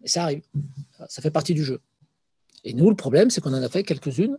Et 0.03 0.09
ça 0.09 0.25
arrive. 0.25 0.45
Ça 1.09 1.21
fait 1.21 1.31
partie 1.31 1.55
du 1.55 1.65
jeu. 1.65 1.81
Et 2.63 2.75
nous, 2.75 2.89
le 2.89 2.97
problème, 2.97 3.31
c'est 3.31 3.41
qu'on 3.41 3.53
en 3.53 3.63
a 3.63 3.69
fait 3.69 3.83
quelques-unes 3.83 4.39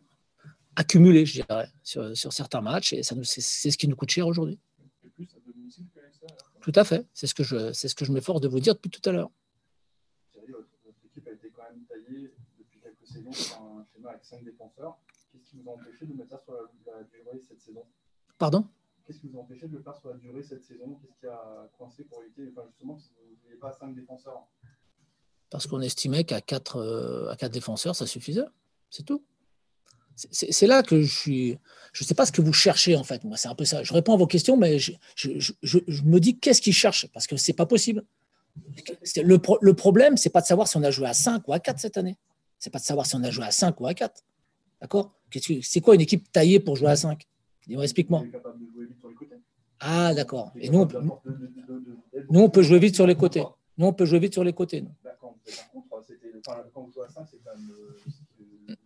accumulées, 0.76 1.26
je 1.26 1.42
dirais, 1.42 1.70
sur, 1.84 2.16
sur 2.16 2.34
certains 2.34 2.62
matchs, 2.62 2.94
et 2.94 3.04
ça 3.04 3.16
nous, 3.16 3.24
c'est, 3.24 3.42
c'est 3.42 3.72
ce 3.72 3.78
qui 3.78 3.88
nous 3.88 3.96
coûte 3.96 4.10
cher 4.10 4.28
aujourd'hui. 4.28 4.60
Tout 6.62 6.74
à 6.76 6.84
fait. 6.84 7.06
C'est 7.14 7.28
ce 7.28 7.36
que 7.36 7.44
je, 7.44 7.74
c'est 7.74 7.88
ce 7.88 7.96
que 7.96 8.06
je 8.06 8.12
m'efforce 8.12 8.42
de 8.42 8.48
vous 8.48 8.60
dire 8.60 8.74
depuis 8.74 8.90
tout 8.90 9.08
à 9.08 9.12
l'heure. 9.12 9.30
Votre, 10.34 10.68
équipe 11.06 11.28
a 11.28 11.32
été 11.32 11.52
quand 11.56 11.62
même 11.62 11.86
taillée 11.88 12.34
depuis 12.58 12.80
quelques 12.80 13.06
saisons 13.06 13.32
sur 13.32 13.62
un 13.62 13.86
schéma 13.94 14.10
avec 14.10 14.26
5 14.26 14.44
défenseurs. 14.44 14.98
Qu'est-ce 15.32 15.52
qui 15.52 15.58
vous 15.58 15.70
a 15.70 15.74
empêché 15.74 16.06
de 16.08 16.14
mettre 16.14 16.32
ça 16.32 16.42
sur 16.44 16.54
la, 16.54 16.98
la 16.98 17.04
durée 17.04 17.40
cette 17.48 17.62
saison? 17.62 17.86
Pardon? 18.40 18.68
Qu'est-ce 19.16 19.22
qui 19.22 19.32
vous 19.32 19.40
a 19.40 19.42
empêché 19.44 19.68
de 19.68 19.78
le 19.78 19.82
faire 19.82 19.96
sur 19.96 20.10
la 20.10 20.18
durée 20.18 20.44
cette 20.44 20.64
saison? 20.66 21.00
Qu'est-ce 21.02 21.20
qui 21.20 21.28
a 21.28 21.70
coincé 21.78 22.04
pour 22.04 22.22
éviter, 22.22 22.52
enfin 22.52 22.68
justement, 22.68 22.96
que 22.96 23.02
vous 23.02 23.48
n'ayez 23.48 23.58
pas 23.58 23.72
5 23.72 23.96
défenseurs? 23.96 24.46
Parce 25.50 25.68
qu'on 25.68 25.80
estimait 25.80 26.26
qu'à 26.26 26.42
4 26.42 26.78
euh, 26.78 27.30
à 27.30 27.38
quatre 27.38 27.54
défenseurs, 27.54 27.96
ça 27.96 28.08
suffisait. 28.08 28.44
C'est 28.90 29.04
tout. 29.04 29.24
C'est, 30.16 30.68
là 30.68 30.84
que 30.84 31.02
je 31.02 31.14
suis. 31.14 31.58
Je 31.94 32.04
ne 32.04 32.08
sais 32.08 32.14
pas 32.14 32.26
ce 32.26 32.34
que 32.34 32.42
vous 32.42 32.52
cherchez 32.52 32.98
en 32.98 33.04
fait. 33.04 33.24
Moi, 33.24 33.38
c'est 33.38 33.48
un 33.48 33.56
peu 33.56 33.64
ça. 33.64 33.84
Je 33.84 33.94
réponds 33.94 34.14
à 34.14 34.18
vos 34.18 34.28
questions, 34.28 34.58
mais 34.58 34.80
je, 34.80 34.92
je, 35.16 35.30
je, 35.40 35.80
je 35.88 36.04
me 36.04 36.20
dis 36.20 36.38
qu'est-ce 36.38 36.62
qu'ils 36.62 36.74
cherchent? 36.74 37.08
Parce 37.14 37.28
que 37.28 37.38
c'est 37.38 37.54
pas 37.54 37.66
possible. 37.66 38.04
Le, 39.24 39.38
pro, 39.38 39.58
le 39.62 39.74
problème, 39.74 40.18
c'est 40.18 40.30
pas 40.30 40.42
de 40.42 40.46
savoir 40.46 40.68
si 40.68 40.76
on 40.78 40.84
a 40.84 40.92
joué 40.92 41.08
à 41.08 41.14
5 41.14 41.48
ou 41.48 41.54
à 41.54 41.60
4 41.60 41.80
cette 41.80 41.98
année. 41.98 42.18
C'est 42.60 42.70
pas 42.70 42.80
de 42.80 42.86
savoir 42.86 43.06
si 43.06 43.16
on 43.16 43.24
a 43.24 43.32
joué 43.32 43.46
à 43.46 43.52
5 43.52 43.80
ou 43.80 43.88
à 43.88 43.94
4. 43.94 44.24
D'accord? 44.82 45.14
C'est 45.62 45.82
quoi 45.82 45.96
une 45.96 46.02
équipe 46.02 46.32
taillée 46.32 46.60
pour 46.60 46.76
jouer 46.76 46.90
à 46.90 46.96
5 46.96 47.26
Dis-moi, 47.68 47.84
explique-moi. 47.84 48.24
Ah, 49.80 50.14
d'accord. 50.14 50.52
Et 50.60 50.70
nous 50.70 50.80
on, 50.80 50.88
peut, 50.88 51.00
nous, 52.30 52.40
on 52.40 52.50
peut 52.50 52.62
jouer 52.62 52.80
vite 52.80 52.96
sur 52.96 53.08
les 53.08 53.16
côtés. 53.16 53.44
Nous, 53.78 53.86
on 53.86 53.94
peut 53.94 54.06
jouer 54.06 54.20
vite 54.20 54.34
sur 54.34 54.44
les 54.44 54.54
côtés. 54.54 54.82
Nous. 54.82 54.92
D'accord. 55.04 55.36
Quand 56.74 56.82
vous 56.82 56.92
jouez 56.92 57.06
à 57.06 57.10
5, 57.10 57.26
c'est 57.30 57.40
quand 57.44 57.52
même. 57.56 58.78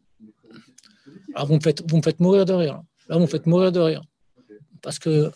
Alors, 1.35 1.47
vous 1.47 1.55
me, 1.55 1.59
faites, 1.59 1.89
vous 1.89 1.97
me 1.97 2.01
faites 2.01 2.19
mourir 2.19 2.45
de 2.45 2.53
rire. 2.53 2.81
Là, 3.07 3.15
vous 3.15 3.21
me 3.21 3.27
faites 3.27 3.45
mourir 3.45 3.71
de 3.71 3.79
rire. 3.79 4.01
Parce 4.81 4.97
que 4.97 5.31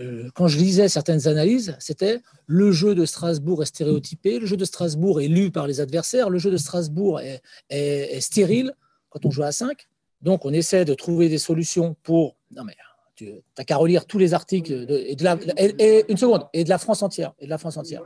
euh, 0.00 0.30
quand 0.34 0.48
je 0.48 0.58
lisais 0.58 0.88
certaines 0.88 1.28
analyses, 1.28 1.76
c'était 1.78 2.20
le 2.46 2.72
jeu 2.72 2.94
de 2.94 3.04
Strasbourg 3.04 3.62
est 3.62 3.66
stéréotypé, 3.66 4.38
le 4.38 4.46
jeu 4.46 4.56
de 4.56 4.64
Strasbourg 4.64 5.20
est 5.20 5.28
lu 5.28 5.50
par 5.50 5.66
les 5.66 5.80
adversaires, 5.80 6.30
le 6.30 6.38
jeu 6.38 6.50
de 6.50 6.56
Strasbourg 6.56 7.20
est, 7.20 7.42
est, 7.68 8.16
est 8.16 8.20
stérile 8.20 8.72
quand 9.10 9.26
on 9.26 9.30
joue 9.30 9.42
à 9.42 9.52
5. 9.52 9.86
Donc, 10.22 10.44
on 10.46 10.52
essaie 10.52 10.84
de 10.84 10.94
trouver 10.94 11.28
des 11.28 11.38
solutions 11.38 11.96
pour. 12.02 12.36
Non, 12.50 12.64
mais 12.64 12.74
tu 13.14 13.30
n'as 13.58 13.64
qu'à 13.64 13.76
relire 13.76 14.06
tous 14.06 14.18
les 14.18 14.34
articles 14.34 14.86
de, 14.86 14.96
et 14.96 15.16
de 15.16 15.24
la, 15.24 15.38
et, 15.56 15.74
et, 15.78 16.04
une 16.10 16.16
seconde 16.16 16.46
et 16.52 16.64
de 16.64 16.68
la 16.68 16.78
France 16.78 17.02
entière 17.02 17.32
et 17.38 17.44
de 17.46 17.50
la 17.50 17.58
France 17.58 17.76
entière. 17.76 18.02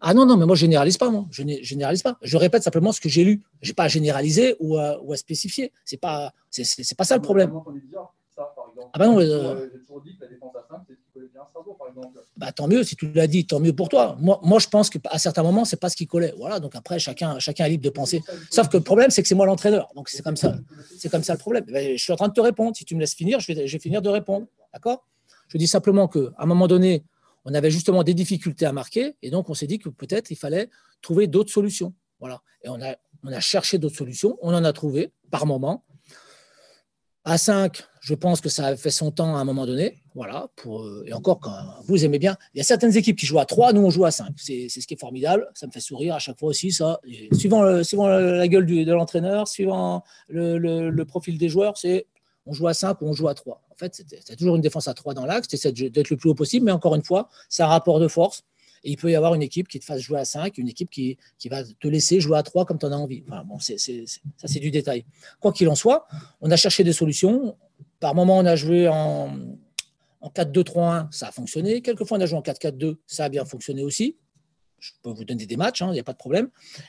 Ah 0.00 0.14
non 0.14 0.26
non 0.26 0.36
mais 0.36 0.46
moi 0.46 0.54
je 0.54 0.60
généralise 0.60 0.98
pas 0.98 1.10
moi 1.10 1.26
je 1.30 1.42
généralise 1.62 2.02
pas 2.02 2.18
je 2.22 2.36
répète 2.36 2.62
simplement 2.62 2.92
ce 2.92 3.00
que 3.00 3.08
j'ai 3.08 3.24
lu 3.24 3.42
j'ai 3.62 3.72
pas 3.72 3.84
à 3.84 3.88
généraliser 3.88 4.56
ou 4.60 4.76
à, 4.76 5.02
ou 5.02 5.12
à 5.12 5.16
spécifier 5.16 5.72
c'est 5.84 5.96
pas 5.96 6.32
c'est 6.50 6.96
pas 6.96 7.04
ça 7.04 7.16
le 7.16 7.22
problème. 7.22 7.52
Ah 8.92 8.98
bah 8.98 9.06
non. 9.06 9.18
Euh... 9.20 9.68
Bah, 12.36 12.52
tant 12.52 12.68
mieux, 12.68 12.84
si 12.84 12.96
tu 12.96 13.10
l'as 13.12 13.26
dit, 13.26 13.46
tant 13.46 13.60
mieux 13.60 13.72
pour 13.72 13.88
toi. 13.88 14.16
Moi, 14.20 14.58
je 14.58 14.68
pense 14.68 14.90
qu'à 14.90 15.18
certains 15.18 15.42
moments, 15.42 15.64
c'est 15.64 15.78
pas 15.78 15.88
ce 15.88 15.96
qui 15.96 16.06
collait. 16.06 16.34
Voilà, 16.36 16.60
donc 16.60 16.74
après, 16.74 16.98
chacun, 16.98 17.38
chacun 17.38 17.64
est 17.64 17.70
libre 17.70 17.84
de 17.84 17.90
penser. 17.90 18.22
Sauf 18.50 18.68
que 18.68 18.76
le 18.76 18.82
problème, 18.82 19.10
c'est 19.10 19.22
que 19.22 19.28
c'est 19.28 19.34
moi 19.34 19.46
l'entraîneur. 19.46 19.90
Donc 19.94 20.08
c'est 20.08 20.22
comme 20.22 20.36
ça. 20.36 20.56
C'est 20.98 21.08
comme 21.08 21.22
ça 21.22 21.32
le 21.32 21.38
problème. 21.38 21.64
Je 21.68 21.96
suis 21.96 22.12
en 22.12 22.16
train 22.16 22.28
de 22.28 22.34
te 22.34 22.40
répondre. 22.40 22.76
Si 22.76 22.84
tu 22.84 22.94
me 22.94 23.00
laisses 23.00 23.14
finir, 23.14 23.40
je 23.40 23.52
vais, 23.52 23.66
je 23.66 23.72
vais 23.72 23.78
finir 23.80 24.02
de 24.02 24.08
répondre. 24.08 24.46
D'accord? 24.72 25.06
Je 25.48 25.58
dis 25.58 25.66
simplement 25.66 26.08
qu'à 26.08 26.20
un 26.38 26.46
moment 26.46 26.66
donné, 26.66 27.04
on 27.44 27.54
avait 27.54 27.70
justement 27.70 28.02
des 28.02 28.14
difficultés 28.14 28.66
à 28.66 28.72
marquer. 28.72 29.16
Et 29.22 29.30
donc, 29.30 29.48
on 29.48 29.54
s'est 29.54 29.66
dit 29.66 29.78
que 29.78 29.88
peut-être 29.88 30.30
il 30.30 30.36
fallait 30.36 30.68
trouver 31.00 31.26
d'autres 31.26 31.52
solutions. 31.52 31.94
Voilà. 32.20 32.42
Et 32.62 32.68
on 32.68 32.80
a, 32.82 32.96
on 33.22 33.32
a 33.32 33.40
cherché 33.40 33.78
d'autres 33.78 33.96
solutions. 33.96 34.36
On 34.42 34.52
en 34.52 34.64
a 34.64 34.72
trouvé 34.72 35.12
par 35.30 35.46
moment. 35.46 35.84
À 37.24 37.38
5, 37.38 37.82
je 38.00 38.14
pense 38.14 38.40
que 38.40 38.48
ça 38.48 38.66
a 38.66 38.76
fait 38.76 38.90
son 38.90 39.10
temps 39.10 39.36
à 39.36 39.40
un 39.40 39.44
moment 39.44 39.66
donné. 39.66 40.02
Voilà. 40.16 40.48
Pour, 40.56 40.82
euh, 40.82 41.04
et 41.06 41.12
encore, 41.12 41.40
quand 41.40 41.52
vous 41.84 42.06
aimez 42.06 42.18
bien, 42.18 42.38
il 42.54 42.58
y 42.58 42.60
a 42.62 42.64
certaines 42.64 42.96
équipes 42.96 43.18
qui 43.18 43.26
jouent 43.26 43.38
à 43.38 43.44
3, 43.44 43.74
nous 43.74 43.82
on 43.82 43.90
joue 43.90 44.06
à 44.06 44.10
5. 44.10 44.32
C'est 44.38 44.68
ce 44.70 44.86
qui 44.86 44.94
est 44.94 45.00
formidable. 45.00 45.46
Ça 45.52 45.66
me 45.66 45.72
fait 45.72 45.80
sourire 45.80 46.14
à 46.14 46.18
chaque 46.18 46.38
fois 46.38 46.48
aussi, 46.48 46.72
ça. 46.72 47.00
Suivant, 47.32 47.84
suivant 47.84 48.08
la 48.08 48.48
gueule 48.48 48.64
de 48.64 48.92
l'entraîneur, 48.92 49.46
suivant 49.46 50.04
le, 50.28 50.56
le, 50.58 51.04
profil 51.04 51.36
des 51.36 51.50
joueurs, 51.50 51.76
c'est 51.76 52.06
on 52.46 52.54
joue 52.54 52.66
à 52.66 52.72
5 52.72 53.02
ou 53.02 53.08
on 53.08 53.12
joue 53.12 53.28
à 53.28 53.34
3. 53.34 53.62
En 53.70 53.76
fait, 53.76 54.02
c'est 54.24 54.36
toujours 54.36 54.56
une 54.56 54.62
défense 54.62 54.88
à 54.88 54.94
3 54.94 55.12
dans 55.12 55.26
l'axe. 55.26 55.52
Essaies 55.52 55.72
d'être 55.72 56.08
le 56.08 56.16
plus 56.16 56.30
haut 56.30 56.34
possible, 56.34 56.64
mais 56.64 56.72
encore 56.72 56.94
une 56.94 57.04
fois, 57.04 57.28
c'est 57.50 57.62
un 57.62 57.66
rapport 57.66 58.00
de 58.00 58.08
force. 58.08 58.42
Et 58.84 58.92
il 58.92 58.96
peut 58.96 59.10
y 59.10 59.16
avoir 59.16 59.34
une 59.34 59.42
équipe 59.42 59.68
qui 59.68 59.80
te 59.80 59.84
fasse 59.84 60.00
jouer 60.00 60.18
à 60.18 60.24
5, 60.24 60.56
une 60.56 60.68
équipe 60.68 60.88
qui, 60.88 61.18
qui 61.38 61.50
va 61.50 61.62
te 61.62 61.88
laisser 61.88 62.20
jouer 62.20 62.38
à 62.38 62.42
3 62.42 62.64
comme 62.64 62.78
tu 62.78 62.86
en 62.86 62.92
as 62.92 62.96
envie. 62.96 63.22
Enfin, 63.28 63.44
bon, 63.44 63.58
c'est, 63.58 63.78
c'est, 63.78 64.06
ça, 64.06 64.48
c'est 64.48 64.60
du 64.60 64.70
détail. 64.70 65.04
Quoi 65.40 65.52
qu'il 65.52 65.68
en 65.68 65.74
soit, 65.74 66.06
on 66.40 66.50
a 66.50 66.56
cherché 66.56 66.84
des 66.84 66.94
solutions. 66.94 67.54
Par 68.00 68.14
moment, 68.14 68.38
on 68.38 68.46
a 68.46 68.56
joué 68.56 68.88
en, 68.88 69.36
en 70.26 70.30
4-2-3-1, 70.30 71.12
ça 71.12 71.28
a 71.28 71.32
fonctionné. 71.32 71.82
Quelquefois, 71.82 72.18
on 72.18 72.20
a 72.20 72.26
joué 72.26 72.38
en 72.38 72.42
4-4-2, 72.42 72.96
ça 73.06 73.24
a 73.24 73.28
bien 73.28 73.44
fonctionné 73.44 73.82
aussi. 73.82 74.16
Je 74.78 74.90
peux 75.02 75.10
vous 75.10 75.24
donner 75.24 75.46
des 75.46 75.56
matchs, 75.56 75.80
il 75.80 75.84
hein, 75.84 75.92
n'y 75.92 76.00
a 76.00 76.04
pas 76.04 76.12
de 76.12 76.18
problème. 76.18 76.48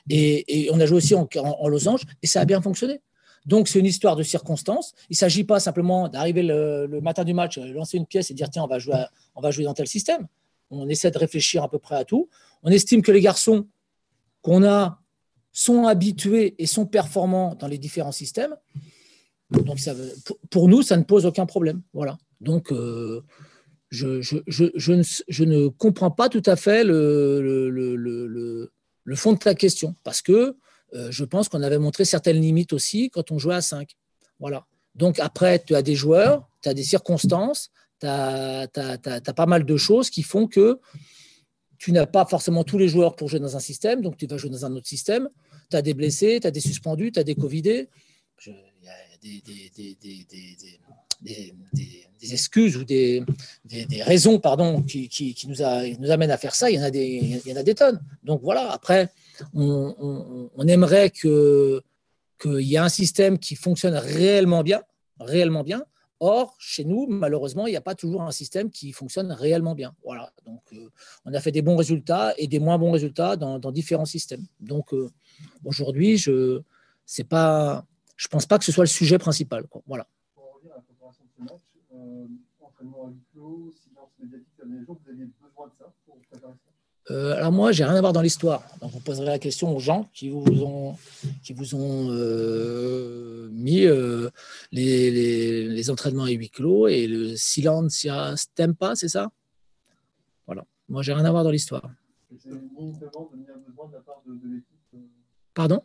Et, 0.09 0.69
on 0.71 0.79
a 0.79 0.85
joué 0.85 0.97
aussi 0.97 1.15
en, 1.15 1.67
losange, 1.67 2.01
et 2.21 2.27
ça 2.27 2.41
a 2.41 2.45
bien 2.45 2.61
fonctionné. 2.61 3.01
Donc, 3.45 3.67
c'est 3.67 3.79
une 3.79 3.85
histoire 3.85 4.15
de 4.15 4.23
circonstances. 4.23 4.93
Il 5.09 5.13
ne 5.13 5.17
s'agit 5.17 5.43
pas 5.43 5.59
simplement 5.59 6.09
d'arriver 6.09 6.43
le, 6.43 6.99
matin 7.01 7.23
du 7.23 7.33
match, 7.33 7.57
lancer 7.57 7.97
une 7.97 8.05
pièce 8.05 8.29
et 8.31 8.33
dire 8.33 8.49
tiens, 8.49 8.63
on 8.63 8.67
va 8.67 8.79
jouer, 8.79 9.05
on 9.35 9.41
va 9.41 9.51
jouer 9.51 9.63
dans 9.63 9.73
tel 9.73 9.87
système. 9.87 10.27
On 10.69 10.89
essaie 10.89 11.11
de 11.11 11.17
réfléchir 11.17 11.63
à 11.63 11.69
peu 11.69 11.79
près 11.79 11.95
à 11.95 12.03
tout. 12.03 12.29
On 12.63 12.71
estime 12.71 13.01
que 13.01 13.11
les 13.11 13.21
garçons 13.21 13.67
qu'on 14.41 14.65
a 14.65 14.99
sont 15.53 15.85
habitués 15.85 16.55
et 16.61 16.65
sont 16.65 16.85
performants 16.85 17.55
dans 17.55 17.67
les 17.67 17.77
différents 17.77 18.11
systèmes. 18.11 18.55
Donc, 19.49 19.77
pour 20.49 20.67
nous, 20.67 20.81
ça 20.81 20.97
ne 20.97 21.03
pose 21.03 21.25
aucun 21.25 21.45
problème. 21.45 21.81
Voilà. 21.93 22.17
Donc, 22.41 22.71
euh, 22.71 23.23
je, 23.89 25.43
ne, 25.43 25.67
comprends 25.69 26.11
pas 26.11 26.29
tout 26.29 26.43
à 26.45 26.55
fait 26.55 26.83
le, 26.83 28.69
fond 29.15 29.33
de 29.33 29.39
ta 29.39 29.55
question 29.55 29.95
parce 30.03 30.21
que 30.21 30.55
euh, 30.93 31.11
je 31.11 31.25
pense 31.25 31.49
qu'on 31.49 31.63
avait 31.63 31.79
montré 31.79 32.05
certaines 32.05 32.39
limites 32.39 32.73
aussi 32.73 33.09
quand 33.09 33.31
on 33.31 33.39
jouait 33.39 33.55
à 33.55 33.61
5. 33.61 33.95
Voilà. 34.39 34.65
Donc 34.95 35.19
après, 35.19 35.63
tu 35.63 35.75
as 35.75 35.81
des 35.81 35.95
joueurs, 35.95 36.47
tu 36.61 36.69
as 36.69 36.73
des 36.73 36.83
circonstances, 36.83 37.69
tu 37.99 38.07
as, 38.07 38.67
as, 38.75 38.97
as, 39.05 39.33
pas 39.33 39.45
mal 39.45 39.65
de 39.65 39.77
choses 39.77 40.09
qui 40.09 40.23
font 40.23 40.47
que 40.47 40.79
tu 41.77 41.91
n'as 41.91 42.07
pas 42.07 42.25
forcément 42.25 42.63
tous 42.63 42.77
les 42.77 42.87
joueurs 42.87 43.15
pour 43.15 43.27
jouer 43.29 43.39
dans 43.39 43.55
un 43.55 43.59
système, 43.59 44.01
donc 44.01 44.17
tu 44.17 44.25
vas 44.25 44.37
jouer 44.37 44.49
dans 44.49 44.65
un 44.65 44.75
autre 44.75 44.87
système. 44.87 45.29
Tu 45.69 45.77
as 45.77 45.81
des 45.81 45.93
blessés, 45.93 46.39
tu 46.39 46.47
as 46.47 46.51
des 46.51 46.61
suspendus, 46.61 47.11
tu 47.11 47.19
as 47.19 47.23
des 47.23 47.35
Covidés. 47.35 47.89
Il 48.45 48.53
y 48.83 48.89
a 48.89 48.93
des, 49.21 50.79
excuses 52.21 52.77
ou 52.77 52.83
des, 52.83 53.23
raisons 54.01 54.39
pardon, 54.39 54.81
qui, 54.81 55.09
qui, 55.09 55.47
nous, 55.47 55.61
a, 55.61 55.83
amènent 56.11 56.31
à 56.31 56.37
faire 56.37 56.55
ça. 56.55 56.69
Il 56.69 56.77
y 56.77 56.79
en 56.79 56.83
a 56.83 56.91
des, 56.91 57.41
il 57.45 57.51
y 57.51 57.53
en 57.53 57.57
a 57.57 57.63
des 57.63 57.75
tonnes. 57.75 58.01
Donc 58.23 58.41
voilà, 58.43 58.71
après, 58.71 59.09
on, 59.53 60.67
aimerait 60.67 61.09
qu'il 61.09 61.81
y 62.43 62.75
ait 62.75 62.79
un 62.79 62.89
système 62.89 63.39
qui 63.39 63.55
fonctionne 63.55 63.95
réellement 63.95 64.63
bien, 64.63 64.81
réellement 65.19 65.63
bien. 65.63 65.83
Or, 66.19 66.55
chez 66.57 66.83
nous, 66.83 67.05
malheureusement, 67.07 67.67
il 67.67 67.71
n'y 67.71 67.77
a 67.77 67.81
pas 67.81 67.93
toujours 67.93 68.23
un 68.23 68.31
système 68.31 68.71
qui 68.71 68.91
fonctionne 68.91 69.31
réellement 69.31 69.75
bien. 69.75 69.93
Voilà. 70.03 70.33
Donc, 70.47 70.63
euh, 70.73 70.89
on 71.25 71.33
a 71.33 71.39
fait 71.39 71.51
des 71.51 71.61
bons 71.61 71.77
résultats 71.77 72.33
et 72.39 72.47
des 72.47 72.57
moins 72.57 72.79
bons 72.79 72.91
résultats 72.91 73.35
dans, 73.35 73.59
différents 73.71 74.05
systèmes. 74.05 74.43
Donc, 74.59 74.93
euh, 74.93 75.11
aujourd'hui, 75.63 76.17
je 76.17 76.61
ne 77.19 77.23
pas, 77.23 77.85
je 78.15 78.27
pense 78.29 78.47
pas 78.47 78.57
que 78.57 78.65
ce 78.65 78.71
soit 78.71 78.85
le 78.85 78.89
sujet 78.89 79.19
principal. 79.19 79.65
Voilà. 79.85 80.07
Pour 80.33 80.55
revenir 80.55 80.73
à 80.73 80.77
la 80.77 80.81
préparation 80.81 81.23
de 81.23 81.25
ce 81.37 81.43
match, 81.43 81.61
euh, 81.93 82.27
entraînement 82.61 83.05
à 83.05 83.09
huis 83.09 83.23
clos, 83.33 83.73
silence 83.83 84.09
médiatique 84.19 84.53
la 84.59 84.65
maison, 84.65 84.97
vous 85.03 85.09
aviez 85.09 85.25
besoin 85.25 85.67
de 85.67 85.73
ça 85.77 85.93
pour 86.05 86.17
préparer 86.31 86.53
ça? 86.53 86.71
Euh, 87.09 87.35
alors 87.35 87.51
moi, 87.53 87.71
j'ai 87.71 87.85
rien 87.85 87.95
à 87.95 88.01
voir 88.01 88.11
dans 88.11 88.21
l'histoire. 88.21 88.63
Donc 88.81 88.91
vous 88.91 88.99
poserez 88.99 89.25
la 89.25 89.39
question 89.39 89.73
aux 89.75 89.79
gens 89.79 90.09
qui 90.13 90.29
vous 90.29 90.63
ont, 90.63 90.97
qui 91.41 91.53
vous 91.53 91.75
ont 91.75 92.11
euh, 92.11 93.47
mis 93.51 93.85
euh, 93.85 94.29
les, 94.71 95.09
les, 95.11 95.69
les, 95.69 95.89
entraînements 95.89 96.25
à 96.25 96.29
huis 96.29 96.49
clos 96.49 96.87
et 96.87 97.07
le 97.07 97.37
silencia 97.37 98.35
stempa, 98.35 98.95
c'est 98.95 99.07
ça? 99.07 99.31
Voilà. 100.47 100.65
Moi, 100.89 101.01
j'ai 101.01 101.13
rien 101.13 101.23
à 101.23 101.31
voir 101.31 101.45
dans 101.45 101.51
l'histoire. 101.51 101.89
L'équipe. 102.29 102.67
Pardon? 105.53 105.81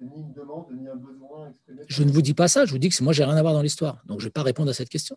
Ni 0.00 0.20
une 0.20 0.32
demande 0.32 0.72
ni 0.72 0.88
un 0.88 0.96
besoin 0.96 1.50
exprimé. 1.50 1.82
Je 1.88 2.02
ne 2.02 2.10
vous 2.10 2.22
dis 2.22 2.34
pas 2.34 2.48
ça. 2.48 2.64
Je 2.64 2.72
vous 2.72 2.78
dis 2.78 2.88
que 2.88 3.02
moi, 3.02 3.12
j'ai 3.12 3.24
rien 3.24 3.36
à 3.36 3.42
voir 3.42 3.54
dans 3.54 3.62
l'histoire. 3.62 4.02
Donc, 4.06 4.20
je 4.20 4.24
ne 4.24 4.28
vais 4.28 4.32
pas 4.32 4.42
répondre 4.42 4.70
à 4.70 4.74
cette 4.74 4.88
question. 4.88 5.16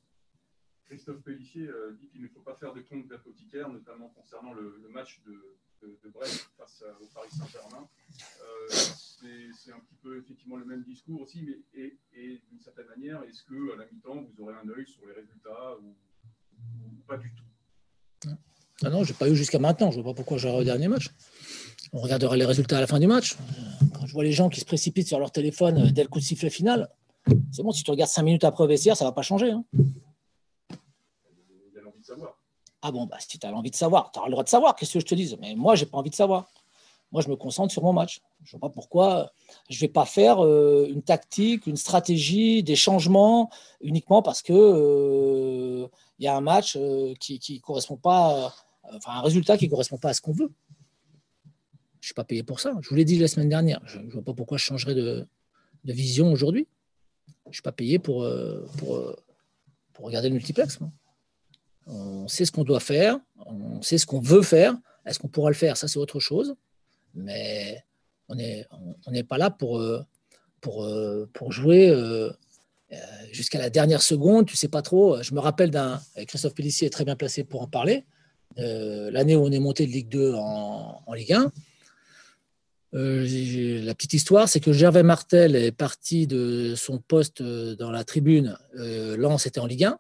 Christophe 0.86 1.22
Pellissier 1.22 1.68
euh, 1.68 1.98
dit 2.00 2.10
qu'il 2.10 2.22
ne 2.22 2.28
faut 2.28 2.42
pas 2.42 2.56
faire 2.56 2.74
de 2.74 2.82
compte 2.82 3.08
d'apothicaire, 3.08 3.70
notamment 3.70 4.10
concernant 4.10 4.54
le, 4.54 4.78
le 4.84 4.90
match 4.90 5.22
de, 5.26 5.32
de, 5.82 5.98
de, 6.04 6.10
Brest 6.10 6.50
face 6.58 6.84
à, 6.86 7.02
au 7.02 7.06
Paris 7.14 7.30
Saint-Germain. 7.32 7.88
Euh, 8.12 8.68
c'est 8.70 9.72
un 9.72 9.80
petit 9.80 9.96
peu 10.02 10.18
effectivement 10.18 10.58
le 10.58 10.66
même 10.66 10.84
discours 10.84 11.22
aussi, 11.22 11.44
mais 11.44 11.60
et, 11.74 11.98
et 12.14 12.42
d'une 12.50 12.60
certaine 12.60 12.88
manière, 12.88 13.24
est-ce 13.24 13.44
que 13.44 13.74
à 13.74 13.78
la 13.78 13.86
mi-temps 13.86 14.22
vous 14.22 14.44
aurez 14.44 14.56
un 14.56 14.68
œil 14.70 14.86
sur 14.86 15.06
les 15.06 15.14
résultats 15.14 15.78
ou, 15.82 15.96
ou 16.60 17.04
pas 17.08 17.18
du 17.18 17.32
tout? 17.34 17.44
Ah 18.84 18.90
non, 18.90 19.04
je 19.04 19.12
n'ai 19.12 19.18
pas 19.18 19.30
eu 19.30 19.36
jusqu'à 19.36 19.60
maintenant. 19.60 19.92
Je 19.92 20.00
ne 20.00 20.04
vois 20.04 20.14
pas 20.14 20.18
pourquoi 20.18 20.38
j'aurai 20.38 20.62
au 20.62 20.64
dernier 20.64 20.88
match. 20.88 21.10
On 21.94 22.00
regardera 22.00 22.38
les 22.38 22.46
résultats 22.46 22.78
à 22.78 22.82
la 22.82 22.88
fin 22.88 23.00
du 23.00 23.08
match. 23.08 23.36
Quand 23.94 24.06
je 24.06 24.14
vois 24.14 24.24
les 24.24 24.32
gens 24.32 24.50
qui 24.50 24.60
se 24.62 24.66
précipitent 24.66 25.08
sur 25.08 25.20
leur 25.20 25.32
téléphone 25.32 25.92
dès 25.92 26.04
le 26.04 26.08
coup 26.08 26.20
de 26.20 26.24
sifflet 26.24 26.50
final, 26.50 26.90
c'est 27.52 27.64
bon, 27.64 27.72
si 27.72 27.84
tu 27.84 27.92
regardes 27.92 28.10
5 28.10 28.24
minutes 28.24 28.44
après 28.46 28.64
au 28.64 28.78
ça 28.78 28.92
ne 28.92 29.10
va 29.10 29.12
pas 29.12 29.22
changer. 29.22 29.52
Hein. 29.52 29.64
Ah 32.82 32.92
bon, 32.92 33.06
bah, 33.06 33.18
si 33.20 33.38
tu 33.38 33.46
as 33.46 33.54
envie 33.54 33.70
de 33.70 33.76
savoir, 33.76 34.12
tu 34.12 34.20
as 34.20 34.26
le 34.26 34.32
droit 34.32 34.44
de 34.44 34.50
savoir, 34.50 34.76
qu'est-ce 34.76 34.94
que 34.94 35.00
je 35.00 35.06
te 35.06 35.16
dise 35.16 35.38
Mais 35.40 35.54
moi, 35.54 35.76
j'ai 35.76 35.86
pas 35.86 35.98
envie 35.98 36.10
de 36.10 36.16
savoir. 36.16 36.48
Moi, 37.12 37.22
je 37.22 37.30
me 37.30 37.36
concentre 37.36 37.72
sur 37.72 37.84
mon 37.84 37.94
match. 37.94 38.22
Je 38.44 38.56
ne 38.56 38.60
vois 38.60 38.70
pas 38.70 38.74
pourquoi 38.74 39.32
je 39.70 39.76
ne 39.76 39.82
vais 39.82 39.88
pas 39.90 40.06
faire 40.06 40.44
euh, 40.44 40.88
une 40.90 41.04
tactique, 41.04 41.68
une 41.68 41.76
stratégie, 41.76 42.64
des 42.64 42.78
changements 42.78 43.50
uniquement 43.82 44.22
parce 44.22 44.42
que 44.42 44.54
il 44.54 45.84
euh, 45.84 45.88
y 46.20 46.28
a 46.28 46.36
un 46.36 46.42
match 46.42 46.78
euh, 46.80 47.14
qui 47.20 47.40
ne 47.50 47.60
correspond 47.60 47.98
pas, 47.98 48.54
enfin 48.96 49.12
un 49.12 49.22
résultat 49.22 49.58
qui 49.58 49.66
ne 49.66 49.72
correspond 49.72 49.98
pas 49.98 50.10
à 50.10 50.14
ce 50.14 50.22
qu'on 50.22 50.32
veut. 50.32 50.52
Je 52.02 52.06
ne 52.06 52.08
suis 52.08 52.14
pas 52.14 52.24
payé 52.24 52.44
pour 52.44 52.60
ça. 52.60 52.76
Je 52.82 52.90
vous 52.90 52.96
l'ai 52.96 53.06
dit 53.06 53.18
la 53.18 53.28
semaine 53.28 53.50
dernière. 53.50 53.80
Je 53.86 54.00
ne 54.00 54.10
vois 54.10 54.24
pas 54.24 54.34
pourquoi 54.34 54.58
je 54.58 54.66
changerais 54.66 54.96
de, 54.96 55.26
vision 55.86 56.32
aujourd'hui. 56.32 56.68
Je 57.46 57.50
ne 57.50 57.54
suis 57.54 57.62
pas 57.62 57.72
payé 57.72 58.00
pour, 58.00 58.28
pour, 58.78 59.16
pour 59.94 60.06
regarder 60.06 60.30
le 60.30 60.34
multiplex. 60.34 60.80
On 61.88 62.28
sait 62.28 62.46
ce 62.46 62.52
qu'on 62.52 62.64
doit 62.64 62.80
faire, 62.80 63.20
on 63.46 63.82
sait 63.82 63.98
ce 63.98 64.06
qu'on 64.06 64.20
veut 64.20 64.42
faire. 64.42 64.76
Est-ce 65.06 65.20
qu'on 65.20 65.28
pourra 65.28 65.50
le 65.50 65.56
faire? 65.56 65.78
Ça, 65.78 65.88
c'est 65.88 65.98
autre 66.00 66.20
chose. 66.20 66.56
Mais 67.14 67.84
on 68.30 68.36
n'est 68.36 68.66
on, 68.72 68.96
on 69.06 69.24
pas 69.24 69.38
là 69.38 69.50
pour, 69.50 69.84
pour, 70.60 70.88
pour 71.34 71.52
jouer 71.52 71.92
euh, 72.92 72.98
jusqu'à 73.32 73.60
la 73.60 73.70
dernière 73.70 74.02
seconde. 74.02 74.46
Tu 74.46 74.56
sais 74.56 74.68
pas 74.68 74.82
trop. 74.82 75.22
Je 75.22 75.34
me 75.34 75.40
rappelle 75.40 75.72
d'un. 75.72 76.02
Christophe 76.28 76.54
Pellissier 76.54 76.88
est 76.88 76.92
très 76.92 77.06
bien 77.06 77.16
placé 77.16 77.44
pour 77.44 77.62
en 77.62 77.68
parler. 77.68 78.06
Euh, 78.58 79.10
L'année 79.12 79.36
où 79.36 79.46
on 79.46 79.52
est 79.52 79.60
monté 79.60 79.86
de 79.86 79.92
Ligue 79.92 80.10
2 80.10 80.34
en, 80.34 81.02
en 81.06 81.14
Ligue 81.14 81.34
1. 81.34 81.52
Euh, 82.94 83.82
la 83.84 83.96
petite 83.96 84.14
histoire, 84.14 84.50
c'est 84.50 84.60
que 84.60 84.74
Gervais 84.74 85.04
Martel 85.04 85.56
est 85.56 85.72
parti 85.72 86.28
de 86.28 86.74
son 86.76 86.98
poste 86.98 87.42
dans 87.42 87.92
la 87.92 88.04
tribune. 88.04 88.58
Euh, 88.78 89.16
Lens 89.18 89.46
était 89.46 89.60
en 89.60 89.66
Ligue 89.66 89.86
1. 89.86 89.98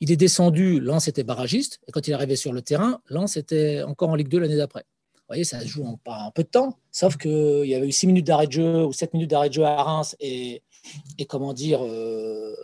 Il 0.00 0.10
est 0.10 0.16
descendu, 0.16 0.80
Lens 0.80 1.08
était 1.08 1.22
barragiste, 1.22 1.80
et 1.86 1.92
quand 1.92 2.06
il 2.08 2.10
est 2.10 2.14
arrivé 2.14 2.36
sur 2.36 2.52
le 2.52 2.62
terrain, 2.62 3.00
Lens 3.08 3.36
était 3.36 3.82
encore 3.82 4.10
en 4.10 4.16
Ligue 4.16 4.28
2 4.28 4.38
l'année 4.38 4.56
d'après. 4.56 4.84
Vous 5.14 5.28
voyez, 5.28 5.44
ça 5.44 5.60
se 5.60 5.66
joue 5.66 5.84
en, 5.84 5.98
en 6.04 6.30
peu 6.32 6.42
de 6.42 6.48
temps, 6.48 6.78
sauf 6.90 7.16
qu'il 7.16 7.64
y 7.64 7.74
avait 7.74 7.86
eu 7.86 7.92
6 7.92 8.08
minutes 8.08 8.26
d'arrêt 8.26 8.46
de 8.46 8.52
jeu 8.52 8.84
ou 8.84 8.92
7 8.92 9.14
minutes 9.14 9.30
d'arrêt 9.30 9.48
de 9.48 9.54
jeu 9.54 9.64
à 9.64 9.82
Reims, 9.82 10.16
et, 10.20 10.62
comment 11.28 11.54
dire, 11.54 11.82
euh, 11.82 12.54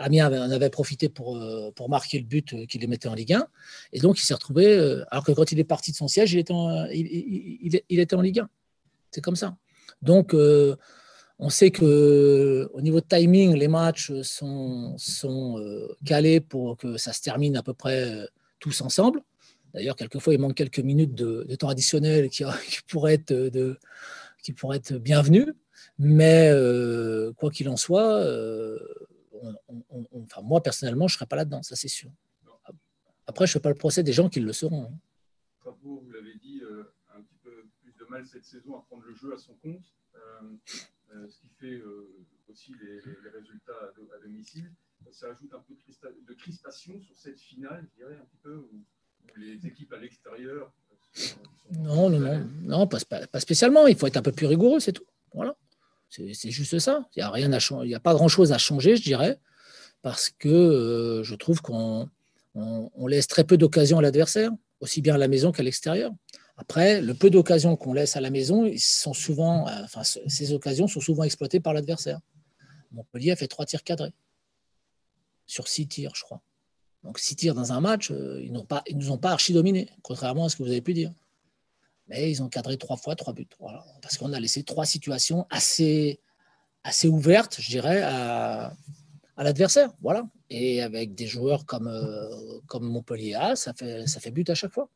Amiens 0.00 0.26
en 0.26 0.50
avait 0.50 0.70
profité 0.70 1.08
pour, 1.08 1.36
euh, 1.36 1.70
pour 1.72 1.88
marquer 1.88 2.18
le 2.18 2.24
but 2.24 2.66
qui 2.66 2.78
les 2.78 2.86
mettait 2.86 3.08
en 3.08 3.14
Ligue 3.14 3.34
1, 3.34 3.46
et 3.92 4.00
donc 4.00 4.18
il 4.18 4.24
s'est 4.24 4.34
retrouvé, 4.34 4.66
euh, 4.66 5.04
alors 5.10 5.24
que 5.24 5.32
quand 5.32 5.52
il 5.52 5.58
est 5.58 5.64
parti 5.64 5.92
de 5.92 5.96
son 5.96 6.08
siège, 6.08 6.32
il 6.32 6.38
était 6.38 6.52
en, 6.52 6.86
il, 6.86 7.82
était 7.90 8.14
en 8.14 8.20
Ligue 8.20 8.40
1. 8.40 8.48
C'est 9.10 9.20
comme 9.20 9.36
ça. 9.36 9.56
Donc, 10.02 10.34
euh, 10.34 10.76
on 11.38 11.48
sait 11.48 11.70
que 11.70 12.68
au 12.72 12.80
niveau 12.80 13.00
de 13.00 13.06
timing, 13.06 13.54
les 13.54 13.68
matchs 13.68 14.12
sont, 14.22 14.94
sont 14.98 15.58
euh, 15.58 15.88
calés 16.04 16.40
pour 16.40 16.76
que 16.76 16.96
ça 16.96 17.12
se 17.12 17.22
termine 17.22 17.56
à 17.56 17.62
peu 17.62 17.74
près 17.74 18.26
tous 18.58 18.80
ensemble. 18.82 19.22
D'ailleurs, 19.74 19.96
quelquefois, 19.96 20.34
il 20.34 20.40
manque 20.40 20.56
quelques 20.56 20.80
minutes 20.80 21.14
de, 21.14 21.54
temps 21.56 21.68
additionnel 21.68 22.28
qui, 22.28 22.44
qui, 22.68 22.80
pourraient 22.88 23.14
être 23.14 23.32
de, 23.32 23.78
qui 24.42 24.52
pourraient 24.52 24.78
être. 24.78 24.94
Mais 25.98 26.50
quoi 27.36 27.50
qu'il 27.50 27.68
en 27.68 27.76
soit, 27.76 28.24
enfin, 30.12 30.42
moi, 30.42 30.62
personnellement, 30.62 31.08
je 31.08 31.14
ne 31.14 31.18
serai 31.18 31.26
pas 31.26 31.36
là-dedans, 31.36 31.62
ça 31.62 31.76
c'est 31.76 31.88
sûr. 31.88 32.10
Après, 33.26 33.46
je 33.46 33.50
ne 33.50 33.52
fais 33.54 33.60
pas 33.60 33.68
le 33.68 33.76
procès 33.76 34.02
des 34.02 34.12
gens 34.12 34.28
qui 34.28 34.40
le 34.40 34.52
seront. 34.52 34.84
Hein. 34.84 35.74
vous 35.82 36.10
l'avez 36.12 36.34
dit, 36.36 36.62
un 37.14 37.22
petit 37.22 37.38
peu 37.42 37.66
plus 37.82 37.92
de 37.92 38.04
mal 38.10 38.26
cette 38.26 38.44
saison 38.44 38.76
à 38.76 38.82
prendre 38.82 39.04
le 39.04 39.14
jeu 39.14 39.32
à 39.32 39.38
son 39.38 39.54
compte. 39.54 39.84
Euh, 41.14 41.26
ce 41.28 41.40
qui 41.40 41.48
fait 41.58 41.74
euh, 41.74 42.08
aussi 42.48 42.72
les, 42.80 43.00
résultats 43.30 43.72
à, 44.14 44.18
domicile. 44.22 44.70
Ça 45.10 45.26
ajoute 45.30 45.52
un 45.52 45.60
peu 45.60 45.74
de, 45.74 46.34
crispation 46.34 47.00
sur 47.00 47.16
cette 47.16 47.40
finale, 47.40 47.84
je 47.90 48.04
dirais, 48.04 48.16
un 48.16 48.24
petit 48.26 48.36
peu, 48.42 48.56
où, 48.58 48.84
les 49.36 49.66
équipes 49.66 49.92
à 49.92 49.98
l'extérieur. 49.98 50.72
Non, 51.72 52.10
non, 52.10 52.20
non, 52.20 52.48
non 52.62 52.86
pas, 52.86 52.98
pas, 53.26 53.40
spécialement. 53.40 53.86
Il 53.86 53.96
faut 53.96 54.06
être 54.06 54.16
un 54.16 54.22
peu 54.22 54.32
plus 54.32 54.46
rigoureux, 54.46 54.80
c'est 54.80 54.92
tout. 54.92 55.04
Voilà. 55.34 55.56
C'est 56.10 56.50
juste 56.50 56.78
ça. 56.80 57.06
Il 57.16 57.20
n'y 57.20 57.94
a, 57.94 57.96
a 57.96 58.00
pas 58.00 58.14
grand-chose 58.14 58.52
à 58.52 58.58
changer, 58.58 58.96
je 58.96 59.02
dirais, 59.02 59.38
parce 60.02 60.30
que 60.30 60.48
euh, 60.48 61.22
je 61.22 61.34
trouve 61.36 61.62
qu'on 61.62 62.08
on, 62.54 63.06
laisse 63.06 63.28
très 63.28 63.44
peu 63.44 63.56
d'occasions 63.56 63.98
à 63.98 64.02
l'adversaire, 64.02 64.50
aussi 64.80 65.02
bien 65.02 65.14
à 65.14 65.18
la 65.18 65.28
maison 65.28 65.52
qu'à 65.52 65.62
l'extérieur. 65.62 66.12
Après, 66.56 67.00
le 67.00 67.14
peu 67.14 67.30
d'occasions 67.30 67.76
qu'on 67.76 67.94
laisse 67.94 68.16
à 68.16 68.20
la 68.20 68.30
maison, 68.30 68.66
euh, 68.66 68.74
ces 70.26 70.52
occasions 70.52 70.88
sont 70.88 71.00
souvent 71.00 71.22
exploitées 71.22 71.60
par 71.60 71.72
l'adversaire. 71.72 72.18
Montpellier 72.90 73.30
a 73.30 73.36
fait 73.36 73.48
trois 73.48 73.64
tirs 73.64 73.84
cadrés 73.84 74.12
sur 75.46 75.68
six 75.68 75.86
tirs, 75.86 76.12
je 76.14 76.22
crois. 76.22 76.40
Donc 77.02 77.18
six 77.18 77.34
tirs 77.34 77.54
dans 77.54 77.72
un 77.72 77.80
match, 77.80 78.10
euh, 78.10 78.40
ils 78.42 78.52
ne 78.52 78.94
nous 78.94 79.10
ont 79.10 79.18
pas 79.18 79.30
archi 79.30 79.52
dominés, 79.52 79.88
contrairement 80.02 80.46
à 80.46 80.48
ce 80.48 80.56
que 80.56 80.62
vous 80.62 80.70
avez 80.70 80.80
pu 80.80 80.94
dire. 80.94 81.12
Mais 82.10 82.28
ils 82.28 82.42
ont 82.42 82.48
cadré 82.48 82.76
trois 82.76 82.96
fois 82.96 83.14
trois 83.14 83.32
buts. 83.32 83.46
Parce 84.02 84.18
qu'on 84.18 84.32
a 84.32 84.40
laissé 84.40 84.64
trois 84.64 84.84
situations 84.84 85.46
assez, 85.48 86.18
assez 86.82 87.06
ouvertes, 87.06 87.58
je 87.60 87.70
dirais, 87.70 88.02
à, 88.02 88.74
l'adversaire. 89.38 89.90
Voilà. 90.02 90.28
Et 90.50 90.82
avec 90.82 91.14
des 91.14 91.28
joueurs 91.28 91.64
comme, 91.64 91.86
euh, 91.86 92.58
comme 92.66 92.84
Montpellier 92.84 93.34
A, 93.34 93.54
ça 93.54 93.72
fait, 93.72 94.08
ça 94.08 94.18
fait 94.18 94.32
but 94.32 94.50
à 94.50 94.56
chaque 94.56 94.72
fois. 94.72 94.88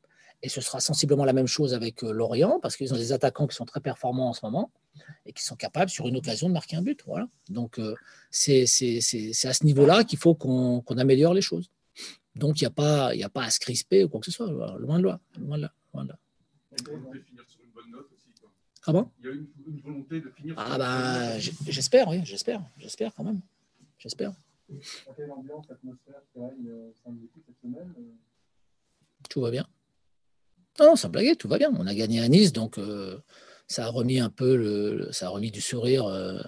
Et 0.43 0.49
ce 0.49 0.61
sera 0.61 0.81
sensiblement 0.81 1.25
la 1.25 1.33
même 1.33 1.47
chose 1.47 1.73
avec 1.73 2.03
euh, 2.03 2.11
Lorient, 2.11 2.59
parce 2.61 2.77
qu'ils 2.77 2.93
ont 2.93 2.97
des 2.97 3.13
attaquants 3.13 3.47
qui 3.47 3.55
sont 3.55 3.65
très 3.65 3.81
performants 3.81 4.31
en 4.31 4.33
ce 4.33 4.45
moment 4.45 4.73
et 5.25 5.33
qui 5.33 5.45
sont 5.45 5.57
capables, 5.57 5.91
sur 5.91 6.09
une 6.09 6.17
occasion, 6.17 6.49
de 6.49 6.53
marquer 6.53 6.77
un 6.77 6.83
but. 6.83 7.01
Voilà. 7.07 7.29
Donc, 7.49 7.79
euh, 7.79 7.95
c'est 8.31 8.65
à 8.65 9.53
ce 9.53 9.65
niveau-là 9.65 10.03
qu'il 10.03 10.19
faut 10.19 10.35
qu'on 10.35 10.83
améliore 10.99 11.33
les 11.33 11.43
choses. 11.43 11.71
Donc, 12.35 12.61
il 12.61 12.65
n'y 12.65 12.69
a, 12.69 12.71
pas, 12.71 13.13
a 13.13 13.29
pas 13.29 13.45
à 13.45 13.51
se 13.51 13.61
crisper 13.61 14.03
ou 14.03 14.09
quoi 14.09 14.19
que 14.19 14.27
ce 14.27 14.33
soit, 14.33 14.49
loin 14.81 14.99
de 14.99 15.05
là. 15.05 15.21
Loin 15.39 15.59
de 15.59 15.63
là, 15.63 15.73
loin 15.95 16.03
de 16.03 16.09
là. 16.09 16.19
Comment 18.83 19.11
Il 19.21 19.25
y 19.25 19.29
a 19.29 19.33
une, 19.33 19.47
une 19.67 19.81
volonté 19.81 20.21
de 20.21 20.31
finir 20.31 20.55
Ah, 20.59 20.77
bah, 20.77 21.39
j'espère, 21.39 22.09
oui, 22.09 22.21
j'espère, 22.25 22.63
j'espère 22.79 23.15
quand 23.15 23.25
même. 23.25 23.41
J'espère. 23.99 24.33
Quelle 25.17 25.31
ambiance, 25.31 25.71
atmosphère 25.71 26.21
euh, 26.37 26.91
cette 27.47 27.61
semaine 27.63 27.95
Tout 29.29 29.41
va 29.41 29.51
bien. 29.51 29.67
Non, 30.81 30.97
sans 30.97 31.09
blaguer, 31.09 31.37
tout 31.37 31.49
va 31.49 31.59
bien. 31.59 31.73
On 31.79 31.87
a 31.87 31.95
gagné 31.95 32.21
à 32.21 32.29
Nice, 32.29 32.53
donc 32.53 32.79
euh, 32.79 33.19
ça 33.69 33.87
a 33.87 33.89
remis 33.89 34.21
un 34.21 34.31
peu 34.31 34.57
le, 34.57 35.09
ça 35.13 35.27
a 35.27 35.29
remis 35.29 35.51
du 35.51 35.61
sourire 35.61 36.07
euh, 36.07 36.41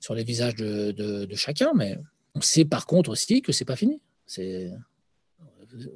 sur 0.00 0.14
les 0.14 0.24
visages 0.24 0.56
de, 0.56 1.26
chacun. 1.34 1.72
Mais 1.74 1.98
on 2.34 2.40
sait 2.40 2.64
par 2.64 2.86
contre 2.86 3.10
aussi 3.10 3.42
que 3.42 3.52
c'est 3.52 3.64
pas 3.64 3.76
fini. 3.76 4.00
C'est, 4.26 4.70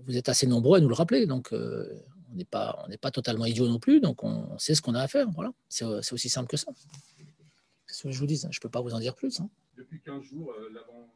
vous 0.06 0.16
êtes 0.16 0.28
assez 0.28 0.46
nombreux 0.46 0.78
à 0.78 0.80
nous 0.80 0.88
le 0.88 0.94
rappeler, 0.94 1.26
donc 1.26 1.52
euh, 1.52 2.02
on 2.32 2.36
n'est 2.36 2.44
pas, 2.44 2.82
on 2.84 2.88
n'est 2.88 2.98
pas 2.98 3.10
totalement 3.10 3.44
idiot 3.44 3.68
non 3.68 3.78
plus. 3.78 4.00
Donc 4.00 4.24
on, 4.24 4.58
sait 4.58 4.74
ce 4.74 4.82
qu'on 4.82 4.94
a 4.94 5.00
à 5.02 5.08
faire. 5.08 5.30
Voilà, 5.30 5.52
c'est, 5.68 5.84
aussi 5.84 6.28
simple 6.28 6.48
que 6.48 6.56
ça. 6.56 6.72
C'est 7.86 7.96
ce 7.96 8.02
que 8.04 8.10
je 8.10 8.18
vous 8.18 8.26
dis. 8.26 8.42
Je 8.50 8.60
peux 8.60 8.68
pas 8.68 8.80
vous 8.80 8.94
en 8.94 9.00
dire 9.00 9.14
plus. 9.14 9.40
Hein. 9.40 9.48
Depuis 9.76 10.00
15 10.00 10.22
jours, 10.22 10.54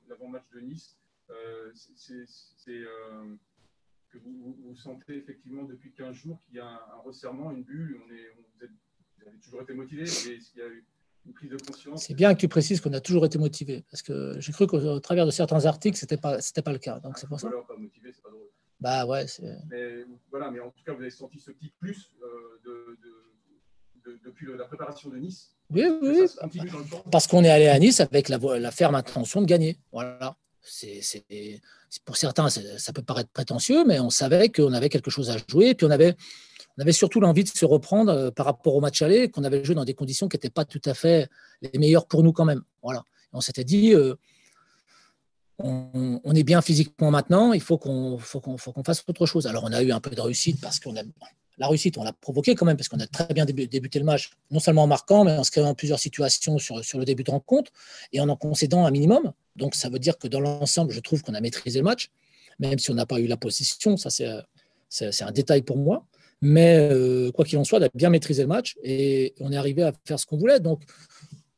l'avant, 0.08 0.28
match 0.28 0.44
de 0.54 0.60
Nice, 0.60 0.96
c'est 1.94 2.84
vous, 4.24 4.74
sentez 4.76 5.16
effectivement 5.16 5.64
depuis 5.64 5.92
15 5.92 6.14
jours 6.14 6.38
qu'il 6.46 6.56
y 6.56 6.60
a 6.60 6.66
un, 6.66 7.00
resserrement, 7.04 7.50
une 7.50 7.62
bulle, 7.62 8.00
on 8.06 8.12
est, 8.12 8.28
vous, 8.36 9.26
avez 9.26 9.38
toujours 9.38 9.62
été 9.62 9.74
motivé, 9.74 10.04
et 10.04 10.38
il 10.54 10.58
y 10.58 10.62
a 10.62 10.68
eu 10.68 10.84
une 11.26 11.32
prise 11.32 11.50
de 11.50 11.56
conscience? 11.56 12.04
C'est 12.06 12.14
bien 12.14 12.34
que 12.34 12.40
tu 12.40 12.48
précises 12.48 12.80
qu'on 12.80 12.92
a 12.92 13.00
toujours 13.00 13.26
été 13.26 13.38
motivé, 13.38 13.84
parce 13.90 14.02
que 14.02 14.36
j'ai 14.38 14.52
cru 14.52 14.66
qu'au 14.66 15.00
travers 15.00 15.26
de 15.26 15.30
certains 15.30 15.66
articles, 15.66 15.96
ce 15.96 16.04
n'était 16.04 16.16
pas, 16.16 16.38
pas 16.64 16.72
le 16.72 16.78
cas. 16.78 17.00
Donc 17.00 17.18
c'est 17.18 17.26
pour 17.26 17.40
ça. 17.40 17.50
pas 17.50 17.76
motivé. 17.76 18.12
Bah 18.86 19.04
ouais. 19.06 19.26
Mais, 19.68 20.04
voilà, 20.30 20.50
mais 20.50 20.60
en 20.60 20.70
tout 20.70 20.84
cas, 20.84 20.92
vous 20.92 21.00
avez 21.00 21.10
senti 21.10 21.40
ce 21.40 21.50
petit 21.50 21.72
plus 21.80 22.10
euh, 22.22 22.96
de, 24.04 24.18
depuis 24.24 24.46
la 24.56 24.64
préparation 24.64 25.10
de 25.10 25.16
Nice. 25.16 25.56
Oui, 25.70 25.84
oui, 26.00 26.26
parce 27.10 27.26
qu'on 27.26 27.42
est 27.42 27.50
allé 27.50 27.66
à 27.66 27.78
Nice 27.80 28.00
avec 28.00 28.28
la, 28.28 28.38
la 28.38 28.70
ferme 28.70 28.94
intention 28.94 29.40
de 29.40 29.46
gagner. 29.46 29.78
Voilà 29.90 30.36
c'est, 30.66 31.24
pour 32.04 32.16
certains, 32.16 32.48
ça 32.48 32.92
peut 32.92 33.02
paraître 33.02 33.30
prétentieux, 33.30 33.84
mais 33.84 34.00
on 34.00 34.10
savait 34.10 34.48
qu'on 34.48 34.72
avait 34.72 34.88
quelque 34.88 35.10
chose 35.10 35.30
à 35.30 35.36
jouer. 35.48 35.70
Et 35.70 35.74
puis 35.74 35.86
on 35.86 35.90
avait, 35.90 36.14
on 36.76 36.82
avait 36.82 36.92
surtout 36.92 37.20
l'envie 37.20 37.44
de 37.44 37.48
se 37.48 37.64
reprendre 37.64 38.12
euh, 38.12 38.30
par 38.30 38.46
rapport 38.46 38.74
au 38.74 38.80
match 38.80 39.02
aller, 39.02 39.30
qu'on 39.30 39.44
avait 39.44 39.64
joué 39.64 39.74
dans 39.74 39.84
des 39.84 39.94
conditions 39.94 40.28
qui 40.28 40.36
n'étaient 40.36 40.50
pas 40.50 40.64
tout 40.64 40.82
à 40.84 40.94
fait 40.94 41.28
les 41.62 41.78
meilleures 41.78 42.06
pour 42.06 42.22
nous 42.22 42.32
quand 42.32 42.44
même. 42.44 42.62
Voilà. 42.82 43.02
on 43.32 43.40
s'était 43.40 43.64
dit, 43.64 43.94
euh, 43.94 44.14
on, 45.58 46.34
est 46.34 46.42
bien 46.42 46.60
physiquement 46.60 47.10
maintenant, 47.10 47.52
il 47.52 47.60
faut 47.60 47.78
qu'on, 47.78 48.18
fasse 48.18 49.04
autre 49.08 49.26
chose. 49.26 49.46
Alors 49.46 49.64
on 49.64 49.72
a 49.72 49.82
eu 49.82 49.92
un 49.92 50.00
peu 50.00 50.10
de 50.10 50.20
réussite 50.20 50.60
parce 50.60 50.80
qu'on 50.80 50.96
a 50.96 51.02
la 51.58 51.68
réussite, 51.68 51.96
on 51.96 52.04
l'a 52.04 52.12
provoqué 52.12 52.54
quand 52.54 52.66
même, 52.66 52.76
parce 52.76 52.88
qu'on 52.88 53.00
a 53.00 53.06
très 53.06 53.32
bien 53.32 53.46
débuté 53.46 53.98
le 53.98 54.04
match, 54.04 54.30
non 54.50 54.60
seulement 54.60 54.82
en 54.82 54.86
marquant, 54.86 55.24
mais 55.24 55.32
en 55.32 55.44
se 55.44 55.50
créant 55.50 55.74
plusieurs 55.74 55.98
situations 55.98 56.58
sur, 56.58 56.84
sur 56.84 56.98
le 56.98 57.06
début 57.06 57.22
de 57.22 57.30
rencontre 57.30 57.72
et 58.12 58.20
en 58.20 58.28
en 58.28 58.36
concédant 58.36 58.84
un 58.84 58.90
minimum. 58.90 59.32
Donc 59.56 59.74
ça 59.74 59.88
veut 59.88 59.98
dire 59.98 60.18
que 60.18 60.28
dans 60.28 60.40
l'ensemble, 60.40 60.92
je 60.92 61.00
trouve 61.00 61.22
qu'on 61.22 61.32
a 61.32 61.40
maîtrisé 61.40 61.78
le 61.78 61.84
match, 61.84 62.10
même 62.58 62.78
si 62.78 62.90
on 62.90 62.94
n'a 62.94 63.06
pas 63.06 63.20
eu 63.20 63.26
la 63.26 63.38
position, 63.38 63.96
ça 63.96 64.10
c'est 64.10 65.22
un 65.22 65.32
détail 65.32 65.62
pour 65.62 65.78
moi. 65.78 66.04
Mais 66.42 66.90
euh, 66.92 67.32
quoi 67.32 67.46
qu'il 67.46 67.56
en 67.56 67.64
soit, 67.64 67.78
on 67.78 67.82
a 67.82 67.88
bien 67.94 68.10
maîtrisé 68.10 68.42
le 68.42 68.48
match 68.48 68.76
et 68.82 69.34
on 69.40 69.50
est 69.52 69.56
arrivé 69.56 69.82
à 69.82 69.92
faire 70.04 70.20
ce 70.20 70.26
qu'on 70.26 70.36
voulait. 70.36 70.60
Donc 70.60 70.82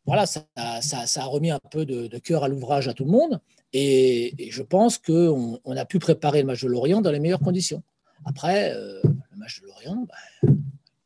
voilà, 0.07 0.25
ça, 0.25 0.47
ça, 0.81 1.07
ça, 1.07 1.23
a 1.23 1.27
remis 1.27 1.51
un 1.51 1.59
peu 1.71 1.85
de, 1.85 2.07
cœur 2.19 2.45
à 2.45 2.49
l'ouvrage 2.49 2.87
à 2.87 2.95
tout 2.95 3.05
le 3.05 3.11
monde. 3.11 3.41
Et, 3.73 4.51
je 4.51 4.63
pense 4.63 4.99
qu'on 4.99 5.61
on 5.63 5.77
a 5.77 5.85
pu 5.85 5.99
préparer 5.99 6.41
le 6.41 6.47
match 6.47 6.63
de 6.63 6.69
Lorient 6.69 7.01
dans 7.01 7.11
les 7.11 7.21
meilleures 7.21 7.41
conditions. 7.41 7.83
Après, 8.25 8.73
euh, 8.75 9.01
match 9.37 9.61
de 9.61 9.67
Lorient, 9.67 10.07
bah, 10.09 10.51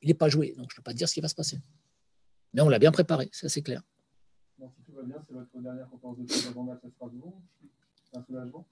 il 0.01 0.09
n'est 0.09 0.15
pas 0.15 0.29
joué, 0.29 0.55
donc 0.57 0.71
je 0.71 0.75
ne 0.75 0.77
peux 0.77 0.83
pas 0.83 0.95
dire 0.95 1.09
ce 1.09 1.15
qui 1.15 1.21
va 1.21 1.29
se 1.29 1.35
passer. 1.35 1.59
Mais 2.55 2.61
on 2.61 2.69
l'a 2.69 2.79
bien 2.79 2.93
préparé, 2.93 3.29
ça 3.33 3.49
c'est 3.49 3.63
clair. 3.63 3.83
si 4.59 4.83
tout 4.85 4.93
va 4.93 5.03
bien, 5.03 5.17
c'est 5.27 5.35
votre 5.35 5.61
dernière 5.61 5.89
conférence 5.89 6.19
de 6.19 6.25
presse 6.25 6.47
avant 6.47 6.65
match 6.65 6.81
à 6.85 6.91
Strasbourg 6.91 7.41
un 8.15 8.23
soulagement 8.25 8.67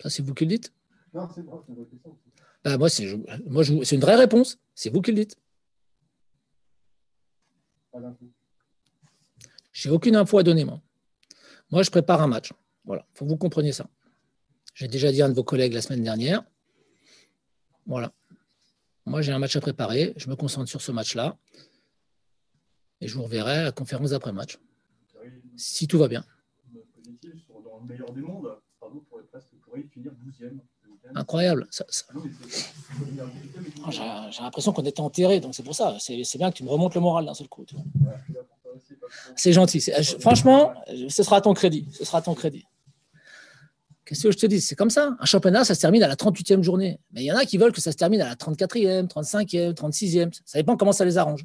Ça, 0.00 0.10
c'est 0.10 0.22
vous 0.22 0.34
qui 0.34 0.44
le 0.44 0.50
dites? 0.50 0.72
Non, 1.12 1.28
c'est 1.34 1.42
moi, 1.42 1.62
c'est 1.66 1.72
une 1.72 1.78
vraie 1.78 1.90
question. 1.90 2.18
Bah, 2.64 2.78
moi, 2.78 2.88
c'est, 2.88 3.16
moi 3.46 3.64
c'est 3.64 3.94
une 3.94 4.00
vraie 4.00 4.16
réponse. 4.16 4.58
C'est 4.74 4.90
vous 4.90 5.02
qui 5.02 5.12
le 5.12 5.18
dites. 5.24 5.36
Pas 7.92 8.00
d'info. 8.00 8.24
J'ai 9.72 9.90
aucune 9.90 10.16
info 10.16 10.38
à 10.38 10.42
donner, 10.42 10.64
moi. 10.64 10.80
Moi, 11.70 11.82
je 11.82 11.90
prépare 11.90 12.22
un 12.22 12.28
match. 12.28 12.52
Voilà, 12.84 13.06
il 13.12 13.18
faut 13.18 13.24
que 13.24 13.30
vous 13.30 13.36
compreniez 13.36 13.72
ça. 13.72 13.86
J'ai 14.74 14.88
déjà 14.88 15.10
dit 15.12 15.22
à 15.22 15.26
un 15.26 15.28
de 15.28 15.34
vos 15.34 15.44
collègues 15.44 15.72
la 15.72 15.82
semaine 15.82 16.02
dernière, 16.02 16.42
voilà. 17.86 18.12
Moi, 19.06 19.20
j'ai 19.22 19.32
un 19.32 19.38
match 19.38 19.54
à 19.56 19.60
préparer. 19.60 20.14
Je 20.16 20.28
me 20.30 20.36
concentre 20.36 20.68
sur 20.68 20.80
ce 20.80 20.90
match-là. 20.90 21.36
Et 23.00 23.08
je 23.08 23.14
vous 23.14 23.24
reverrai 23.24 23.58
à 23.58 23.62
la 23.64 23.72
conférence 23.72 24.10
d'après-match. 24.10 24.58
Si 25.56 25.86
tout 25.86 25.98
va 25.98 26.08
bien. 26.08 26.24
Incroyable. 31.14 31.68
J'ai 33.90 34.42
l'impression 34.42 34.72
qu'on 34.72 34.84
était 34.84 35.00
enterré, 35.00 35.40
donc 35.40 35.54
c'est 35.54 35.62
pour 35.62 35.74
ça. 35.74 35.98
C'est 36.00 36.38
bien 36.38 36.50
que 36.50 36.56
tu 36.56 36.64
me 36.64 36.70
remontes 36.70 36.94
le 36.94 37.02
moral 37.02 37.26
d'un 37.26 37.34
seul 37.34 37.48
coup. 37.48 37.66
C'est 39.36 39.52
gentil. 39.52 39.80
Franchement, 40.20 40.74
ce 41.08 41.22
sera 41.22 41.40
ton 41.40 41.54
crédit. 41.54 41.88
Ce 41.92 42.04
sera 42.04 42.22
ton 42.22 42.34
crédit. 42.34 42.64
Qu'est-ce 44.04 44.24
que 44.24 44.32
je 44.32 44.36
te 44.36 44.46
dis? 44.46 44.60
C'est 44.60 44.74
comme 44.74 44.90
ça. 44.90 45.16
Un 45.18 45.24
championnat, 45.24 45.64
ça 45.64 45.74
se 45.74 45.80
termine 45.80 46.02
à 46.02 46.08
la 46.08 46.16
38e 46.16 46.62
journée. 46.62 47.00
Mais 47.12 47.22
il 47.22 47.26
y 47.26 47.32
en 47.32 47.36
a 47.36 47.46
qui 47.46 47.56
veulent 47.56 47.72
que 47.72 47.80
ça 47.80 47.90
se 47.90 47.96
termine 47.96 48.20
à 48.20 48.28
la 48.28 48.34
34e, 48.34 49.08
35e, 49.08 49.72
36e. 49.72 50.30
Ça 50.44 50.58
dépend 50.58 50.76
comment 50.76 50.92
ça 50.92 51.06
les 51.06 51.16
arrange. 51.16 51.44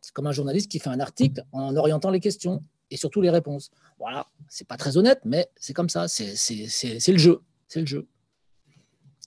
C'est 0.00 0.12
comme 0.12 0.26
un 0.26 0.32
journaliste 0.32 0.70
qui 0.70 0.78
fait 0.78 0.88
un 0.88 1.00
article 1.00 1.44
en 1.52 1.76
orientant 1.76 2.10
les 2.10 2.20
questions 2.20 2.62
et 2.90 2.96
surtout 2.96 3.20
les 3.20 3.28
réponses. 3.28 3.70
Voilà, 3.98 4.26
c'est 4.48 4.66
pas 4.66 4.78
très 4.78 4.96
honnête, 4.96 5.20
mais 5.24 5.48
c'est 5.56 5.74
comme 5.74 5.90
ça. 5.90 6.08
C'est 6.08 6.32
le 6.32 7.18
jeu. 7.18 7.42
C'est 7.68 7.80
le 7.80 7.86
jeu. 7.86 8.08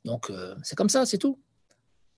Donc, 0.03 0.31
euh, 0.31 0.55
c'est 0.63 0.75
comme 0.75 0.89
ça, 0.89 1.05
c'est 1.05 1.19
tout. 1.19 1.39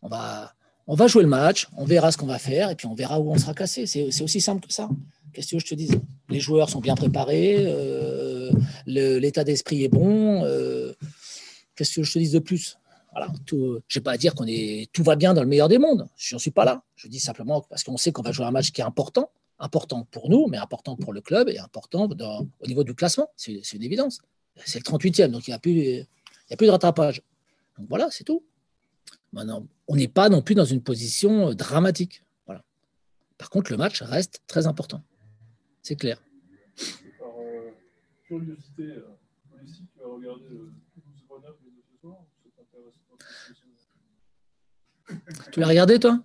On 0.02 0.08
va, 0.08 0.54
on 0.88 0.96
va 0.96 1.08
jouer 1.08 1.24
le 1.24 1.30
match, 1.30 1.68
on 1.78 1.86
verra 1.86 2.12
ce 2.12 2.18
qu'on 2.18 2.26
va 2.26 2.40
faire 2.40 2.70
et 2.70 2.76
puis 2.76 2.88
on 2.88 2.94
verra 2.94 3.20
où 3.20 3.32
on 3.32 3.38
sera 3.38 3.54
cassé. 3.54 3.86
C'est 3.86 4.22
aussi 4.22 4.42
simple 4.42 4.68
que 4.68 4.74
ça. 4.74 4.90
Qu'est-ce 5.32 5.52
que 5.52 5.60
je 5.60 5.66
te 5.66 5.76
dis 5.76 5.90
Les 6.30 6.40
joueurs 6.40 6.70
sont 6.70 6.80
bien 6.80 6.96
préparés. 6.96 7.56
Euh, 7.60 8.52
l'état 8.86 9.44
d'esprit 9.44 9.84
est 9.84 9.90
bon. 9.90 10.44
Euh, 10.44 10.94
qu'est-ce 11.76 11.96
que 11.96 12.04
je 12.04 12.14
te 12.14 12.20
dis 12.20 12.30
de 12.30 12.40
plus? 12.40 12.78
Voilà, 13.12 13.32
tout, 13.46 13.80
je 13.88 14.00
vais 14.00 14.04
pas 14.04 14.18
dire 14.18 14.34
qu'on 14.34 14.46
est 14.48 14.90
tout 14.92 15.04
va 15.04 15.16
bien 15.16 15.34
dans 15.34 15.42
le 15.42 15.48
meilleur 15.48 15.70
des 15.70 15.78
mondes. 15.78 16.08
Je 16.18 16.36
n'en 16.36 16.40
suis 16.40 16.52
pas 16.52 16.66
là. 16.66 16.84
Je 16.96 17.08
dis 17.08 17.20
simplement 17.20 17.62
parce 17.62 17.84
qu'on 17.84 17.98
sait 17.98 18.12
qu'on 18.12 18.24
va 18.24 18.32
jouer 18.32 18.46
un 18.46 18.52
match 18.52 18.72
qui 18.72 18.82
est 18.82 18.84
important, 18.84 19.30
important 19.60 20.08
pour 20.12 20.30
nous, 20.30 20.48
mais 20.48 20.58
important 20.58 20.96
pour 20.96 21.14
le 21.14 21.22
club 21.22 21.48
et 21.50 21.60
important 21.60 22.10
au 22.10 22.68
niveau 22.68 22.84
du 22.84 22.94
classement. 22.94 23.30
C'est 23.38 23.62
une 23.74 23.84
évidence. 23.84 24.20
C'est 24.66 24.80
le 24.80 24.84
38e, 24.84 25.30
donc 25.30 25.48
il 25.48 25.52
n'y 25.52 25.54
a, 25.54 25.60
y 26.50 26.54
a 26.54 26.58
plus 26.58 26.66
de 26.66 26.72
rattrapage. 26.72 27.22
Donc 27.78 27.88
voilà, 27.90 28.08
c'est 28.12 28.24
tout. 28.24 28.44
Maintenant, 29.34 29.68
on 29.88 29.96
n'est 29.96 30.08
pas 30.08 30.30
non 30.30 30.42
plus 30.44 30.54
dans 30.54 30.64
une 30.64 30.82
position 30.82 31.50
euh, 31.50 31.54
dramatique. 31.56 32.24
Voilà. 32.46 32.64
Par 33.40 33.50
contre, 33.50 33.72
le 33.72 33.78
match 33.78 34.02
reste 34.04 34.42
très 34.48 34.68
important. 34.68 35.02
C'est 35.82 35.96
clair. 35.96 36.22
Par 37.20 37.30
euh, 37.40 37.72
curiosité, 38.28 38.84
euh, 38.84 39.02
tu 39.66 40.00
vas 40.00 40.08
regarder 40.14 40.46
ce 41.92 42.00
soir 42.00 42.20
Tu 45.52 45.60
l'as 45.60 45.68
regardé, 45.68 46.00
toi? 46.00 46.24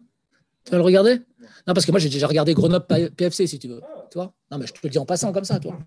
Tu 0.65 0.71
vas 0.73 0.77
le 0.77 0.85
regarder? 0.85 1.23
Non, 1.67 1.75
parce 1.75 1.87
que 1.87 1.91
moi, 1.91 1.99
j'ai 1.99 2.11
déjà 2.11 2.27
regardé 2.27 2.53
Grenoble 2.53 2.87
PFC, 3.17 3.47
si 3.47 3.59
tu 3.59 3.69
veux. 3.69 3.81
Tu 4.11 4.19
vois? 4.19 4.35
Non, 4.51 4.59
mais 4.59 4.67
je 4.67 4.75
te 4.75 4.81
le 4.83 4.91
dis 4.91 4.99
en 4.99 5.07
passant 5.07 5.33
comme 5.33 5.45
ça, 5.45 5.59
toi. 5.59 5.79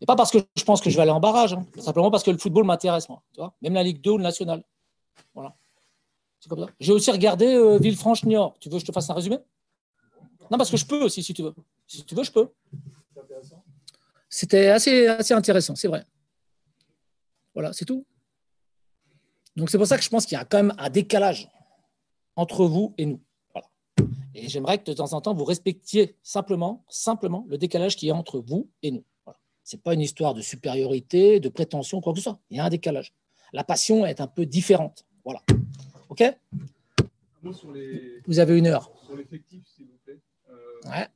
Et 0.00 0.06
pas 0.06 0.16
parce 0.16 0.32
que 0.32 0.38
je 0.56 0.64
pense 0.64 0.80
que 0.80 0.90
je 0.90 0.96
vais 0.96 1.02
aller 1.02 1.12
en 1.12 1.20
barrage, 1.20 1.54
hein. 1.54 1.64
simplement 1.78 2.10
parce 2.10 2.24
que 2.24 2.32
le 2.32 2.38
football 2.38 2.64
m'intéresse, 2.64 3.08
moi. 3.08 3.22
Tu 3.32 3.40
vois? 3.40 3.54
Même 3.62 3.74
la 3.74 3.84
Ligue 3.84 4.00
2 4.00 4.10
ou 4.10 4.16
le 4.18 4.24
National. 4.24 4.64
Voilà. 5.34 5.54
C'est 6.40 6.48
comme 6.48 6.60
ça. 6.60 6.72
J'ai 6.80 6.92
aussi 6.92 7.10
regardé 7.10 7.46
euh, 7.46 7.78
Villefranche-Niort. 7.78 8.56
Tu 8.58 8.68
veux 8.68 8.76
que 8.76 8.80
je 8.80 8.86
te 8.86 8.92
fasse 8.92 9.08
un 9.10 9.14
résumé? 9.14 9.38
Non, 10.50 10.58
parce 10.58 10.70
que 10.70 10.76
je 10.76 10.84
peux 10.84 11.02
aussi, 11.02 11.22
si 11.22 11.32
tu 11.32 11.42
veux. 11.42 11.54
Si 11.86 12.04
tu 12.04 12.14
veux, 12.14 12.24
je 12.24 12.32
peux. 12.32 12.48
C'était 14.28 14.68
assez, 14.68 15.06
intéressant, 15.32 15.76
c'est 15.76 15.88
vrai. 15.88 16.04
Voilà, 17.54 17.72
c'est 17.72 17.84
tout. 17.84 18.04
Donc 19.56 19.70
c'est 19.70 19.78
pour 19.78 19.86
ça 19.86 19.98
que 19.98 20.04
je 20.04 20.08
pense 20.08 20.24
qu'il 20.24 20.36
y 20.36 20.40
a 20.40 20.44
quand 20.44 20.56
même 20.56 20.74
un 20.78 20.88
décalage 20.88 21.50
entre 22.34 22.64
vous 22.64 22.94
et 22.96 23.06
nous. 23.06 23.20
Et 24.34 24.48
j'aimerais 24.48 24.78
que 24.78 24.84
de 24.84 24.94
temps 24.94 25.12
en 25.12 25.20
temps, 25.20 25.34
vous 25.34 25.44
respectiez 25.44 26.16
simplement, 26.22 26.84
simplement 26.88 27.44
le 27.48 27.58
décalage 27.58 27.96
qui 27.96 28.08
est 28.08 28.12
entre 28.12 28.38
vous 28.38 28.70
et 28.82 28.90
nous. 28.90 29.04
Ce 29.64 29.76
n'est 29.76 29.82
pas 29.82 29.94
une 29.94 30.00
histoire 30.00 30.34
de 30.34 30.40
supériorité, 30.40 31.38
de 31.38 31.48
prétention, 31.48 32.00
quoi 32.00 32.14
que 32.14 32.18
ce 32.18 32.24
soit. 32.24 32.40
Il 32.50 32.56
y 32.56 32.60
a 32.60 32.64
un 32.64 32.70
décalage. 32.70 33.14
La 33.52 33.64
passion 33.64 34.06
est 34.06 34.20
un 34.20 34.26
peu 34.26 34.46
différente. 34.46 35.04
Voilà. 35.24 35.42
OK? 36.08 36.22
Les 37.74 38.20
Vous 38.26 38.38
avez 38.38 38.56
une 38.56 38.66
heure. 38.66 38.90
sur 39.04 39.16
l'effectif, 39.16 39.62
s'il 39.66 39.86
vous 39.86 39.98
plaît. 40.04 40.20
Euh, 40.50 40.88
Ouais. 40.90 41.08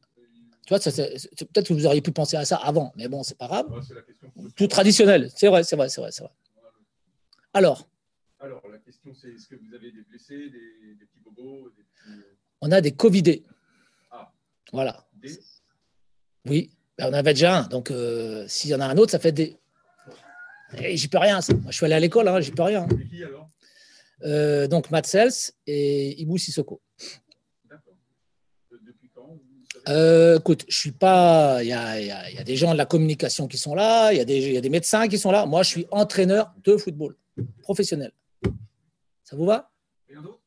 Tu 0.67 0.71
vois, 0.75 0.81
peut-être 0.81 1.69
que 1.69 1.73
vous 1.75 1.87
auriez 1.87 2.03
pu 2.03 2.11
penser 2.11 2.37
à 2.37 2.45
ça 2.45 2.57
avant, 2.57 2.93
mais 2.97 3.07
bon, 3.07 3.23
c'est 3.23 3.39
pas 3.39 3.47
grave. 3.47 3.71
ouais, 3.71 3.81
la 3.95 4.03
question. 4.03 4.33
Tout 4.57 4.67
traditionnel. 4.67 5.31
C'est 5.35 5.47
vrai, 5.47 5.63
c'est 5.63 5.77
vrai, 5.77 5.89
c'est 5.89 6.01
vrai, 6.01 6.11
vrai. 6.19 6.31
Alors, 7.55 7.89
Alors, 8.41 8.67
la 8.69 8.79
question, 8.79 9.15
c'est 9.15 9.29
est-ce 9.29 9.47
que 9.47 9.55
vous 9.55 9.73
avez 9.75 9.93
des 9.93 10.03
blessés, 10.03 10.51
des, 10.51 10.95
des 10.99 11.07
petits 11.07 11.21
bobos, 11.21 11.71
des 11.71 11.85
petits. 11.85 12.19
euh, 12.21 12.35
on 12.61 12.73
a 12.73 12.81
des 12.81 12.91
Covidés. 12.93 13.45
Ah. 14.11 14.33
Voilà. 14.73 15.07
des- 15.15 15.39
Oui, 16.47 16.71
Ben, 16.99 17.07
on 17.07 17.11
en 17.11 17.13
avait 17.13 17.35
déjà 17.35 17.59
un. 17.61 17.69
Donc, 17.69 17.91
euh, 17.93 18.47
s'il 18.49 18.71
y 18.71 18.75
en 18.75 18.81
a 18.81 18.87
un 18.87 18.97
autre, 18.97 19.13
ça 19.13 19.19
fait 19.21 19.33
des. 19.33 19.57
Et 20.79 20.97
j'y 20.97 21.09
peux 21.09 21.19
rien. 21.19 21.41
ça. 21.41 21.55
Moi, 21.55 21.71
je 21.71 21.77
suis 21.77 21.87
allé 21.87 21.95
à 21.95 22.01
l'école, 22.01 22.29
hein, 22.29 22.41
j'y 22.41 22.51
peux 22.51 22.63
rien. 22.63 22.87
Et 23.01 23.07
qui 23.09 23.23
alors? 23.23 23.49
Euh, 24.25 24.67
donc, 24.67 24.91
Matt 24.91 25.07
Sels 25.07 25.53
et 25.67 26.21
Ibu 26.21 26.39
Sissoko. 26.39 26.81
D'accord. 27.69 27.95
De- 28.71 28.79
Depuis 28.87 29.11
quand 29.15 29.27
vous 29.27 29.41
savez? 29.73 29.85
Euh, 29.97 30.39
écoute, 30.39 30.65
je 30.69 30.77
suis 30.77 30.93
pas. 30.93 31.63
Il 31.63 31.69
y 31.69 31.73
a, 31.73 32.01
y 32.01 32.41
y 32.41 32.45
des 32.45 32.57
gens 32.57 32.73
de 32.73 32.79
la 32.79 32.87
communication 32.87 33.47
qui 33.47 33.59
sont 33.59 33.75
là, 33.75 34.13
il 34.13 34.19
y, 34.19 34.21
a 34.21 34.25
des, 34.25 34.39
il 34.39 34.53
y 34.55 34.57
a 34.57 34.61
des 34.61 34.71
médecins 34.71 35.07
qui 35.09 35.19
sont 35.19 35.31
là. 35.31 35.47
Moi, 35.47 35.63
je 35.63 35.69
suis 35.69 35.87
entraîneur 35.91 36.53
de 36.65 36.77
football 36.77 37.17
professionnel. 37.61 38.13
Ça 39.23 39.37
vous 39.37 39.45
va? 39.47 39.71
Rien 40.09 40.23
d'autre 40.23 40.41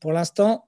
Pour 0.00 0.12
l'instant, 0.12 0.64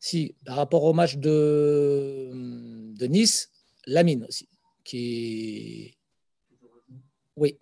si, 0.00 0.34
par 0.44 0.56
rapport 0.56 0.82
au 0.84 0.92
match 0.92 1.16
de, 1.16 2.30
de 2.32 3.06
Nice, 3.06 3.50
Lamine 3.86 4.24
aussi, 4.24 4.48
qui 4.82 5.96
Oui. 7.36 7.58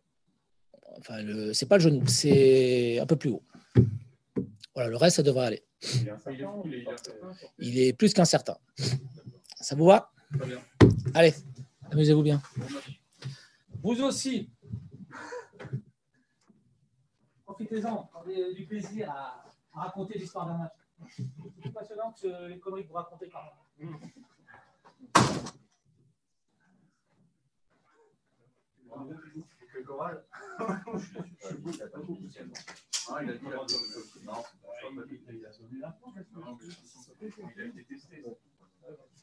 Enfin, 0.98 1.22
le, 1.22 1.52
c'est 1.52 1.66
pas 1.66 1.78
le 1.78 1.82
genou, 1.82 2.06
c'est 2.06 2.98
un 2.98 3.06
peu 3.06 3.16
plus 3.16 3.30
haut. 3.30 3.42
Voilà, 4.74 4.90
le 4.90 4.96
reste, 4.96 5.16
ça 5.16 5.22
devrait 5.22 5.46
aller. 5.46 5.64
Il 5.82 6.08
est 6.08 6.10
incertain 6.10 6.62
il 7.58 7.78
il 7.78 7.96
plus 7.96 8.14
qu'incertain. 8.14 8.56
Ça 9.60 9.74
vous 9.74 9.86
va? 9.86 10.12
Très 10.38 10.46
bien. 10.46 10.62
Allez, 11.14 11.34
amusez-vous 11.90 12.22
bien. 12.22 12.40
Vous 13.82 14.00
aussi. 14.02 14.50
Profitez-en, 17.44 18.10
avez 18.14 18.54
du 18.54 18.66
plaisir 18.66 19.10
à, 19.10 19.44
à 19.74 19.80
raconter 19.84 20.18
l'histoire 20.18 20.46
d'un 20.46 20.58
match. 20.58 20.72
C'est 21.62 21.72
passionnant 21.72 22.12
que 22.12 22.48
les 22.48 22.58
conneries 22.60 22.84
que 22.84 22.88
vous 22.88 22.94
racontez 22.94 23.28
quand 23.28 23.42
même. 23.42 23.98
Le 29.74 29.82
choral 29.84 30.24
Ah, 33.08 33.22
il 33.22 33.30
a 33.30 33.32
dit 33.34 33.44
la 33.44 33.56
Non, 33.56 34.42
Il 34.54 35.84
a 35.84 36.24
non, 36.34 36.58
mais 36.60 36.66
il 36.66 37.60
a 37.60 37.68
été. 37.68 39.21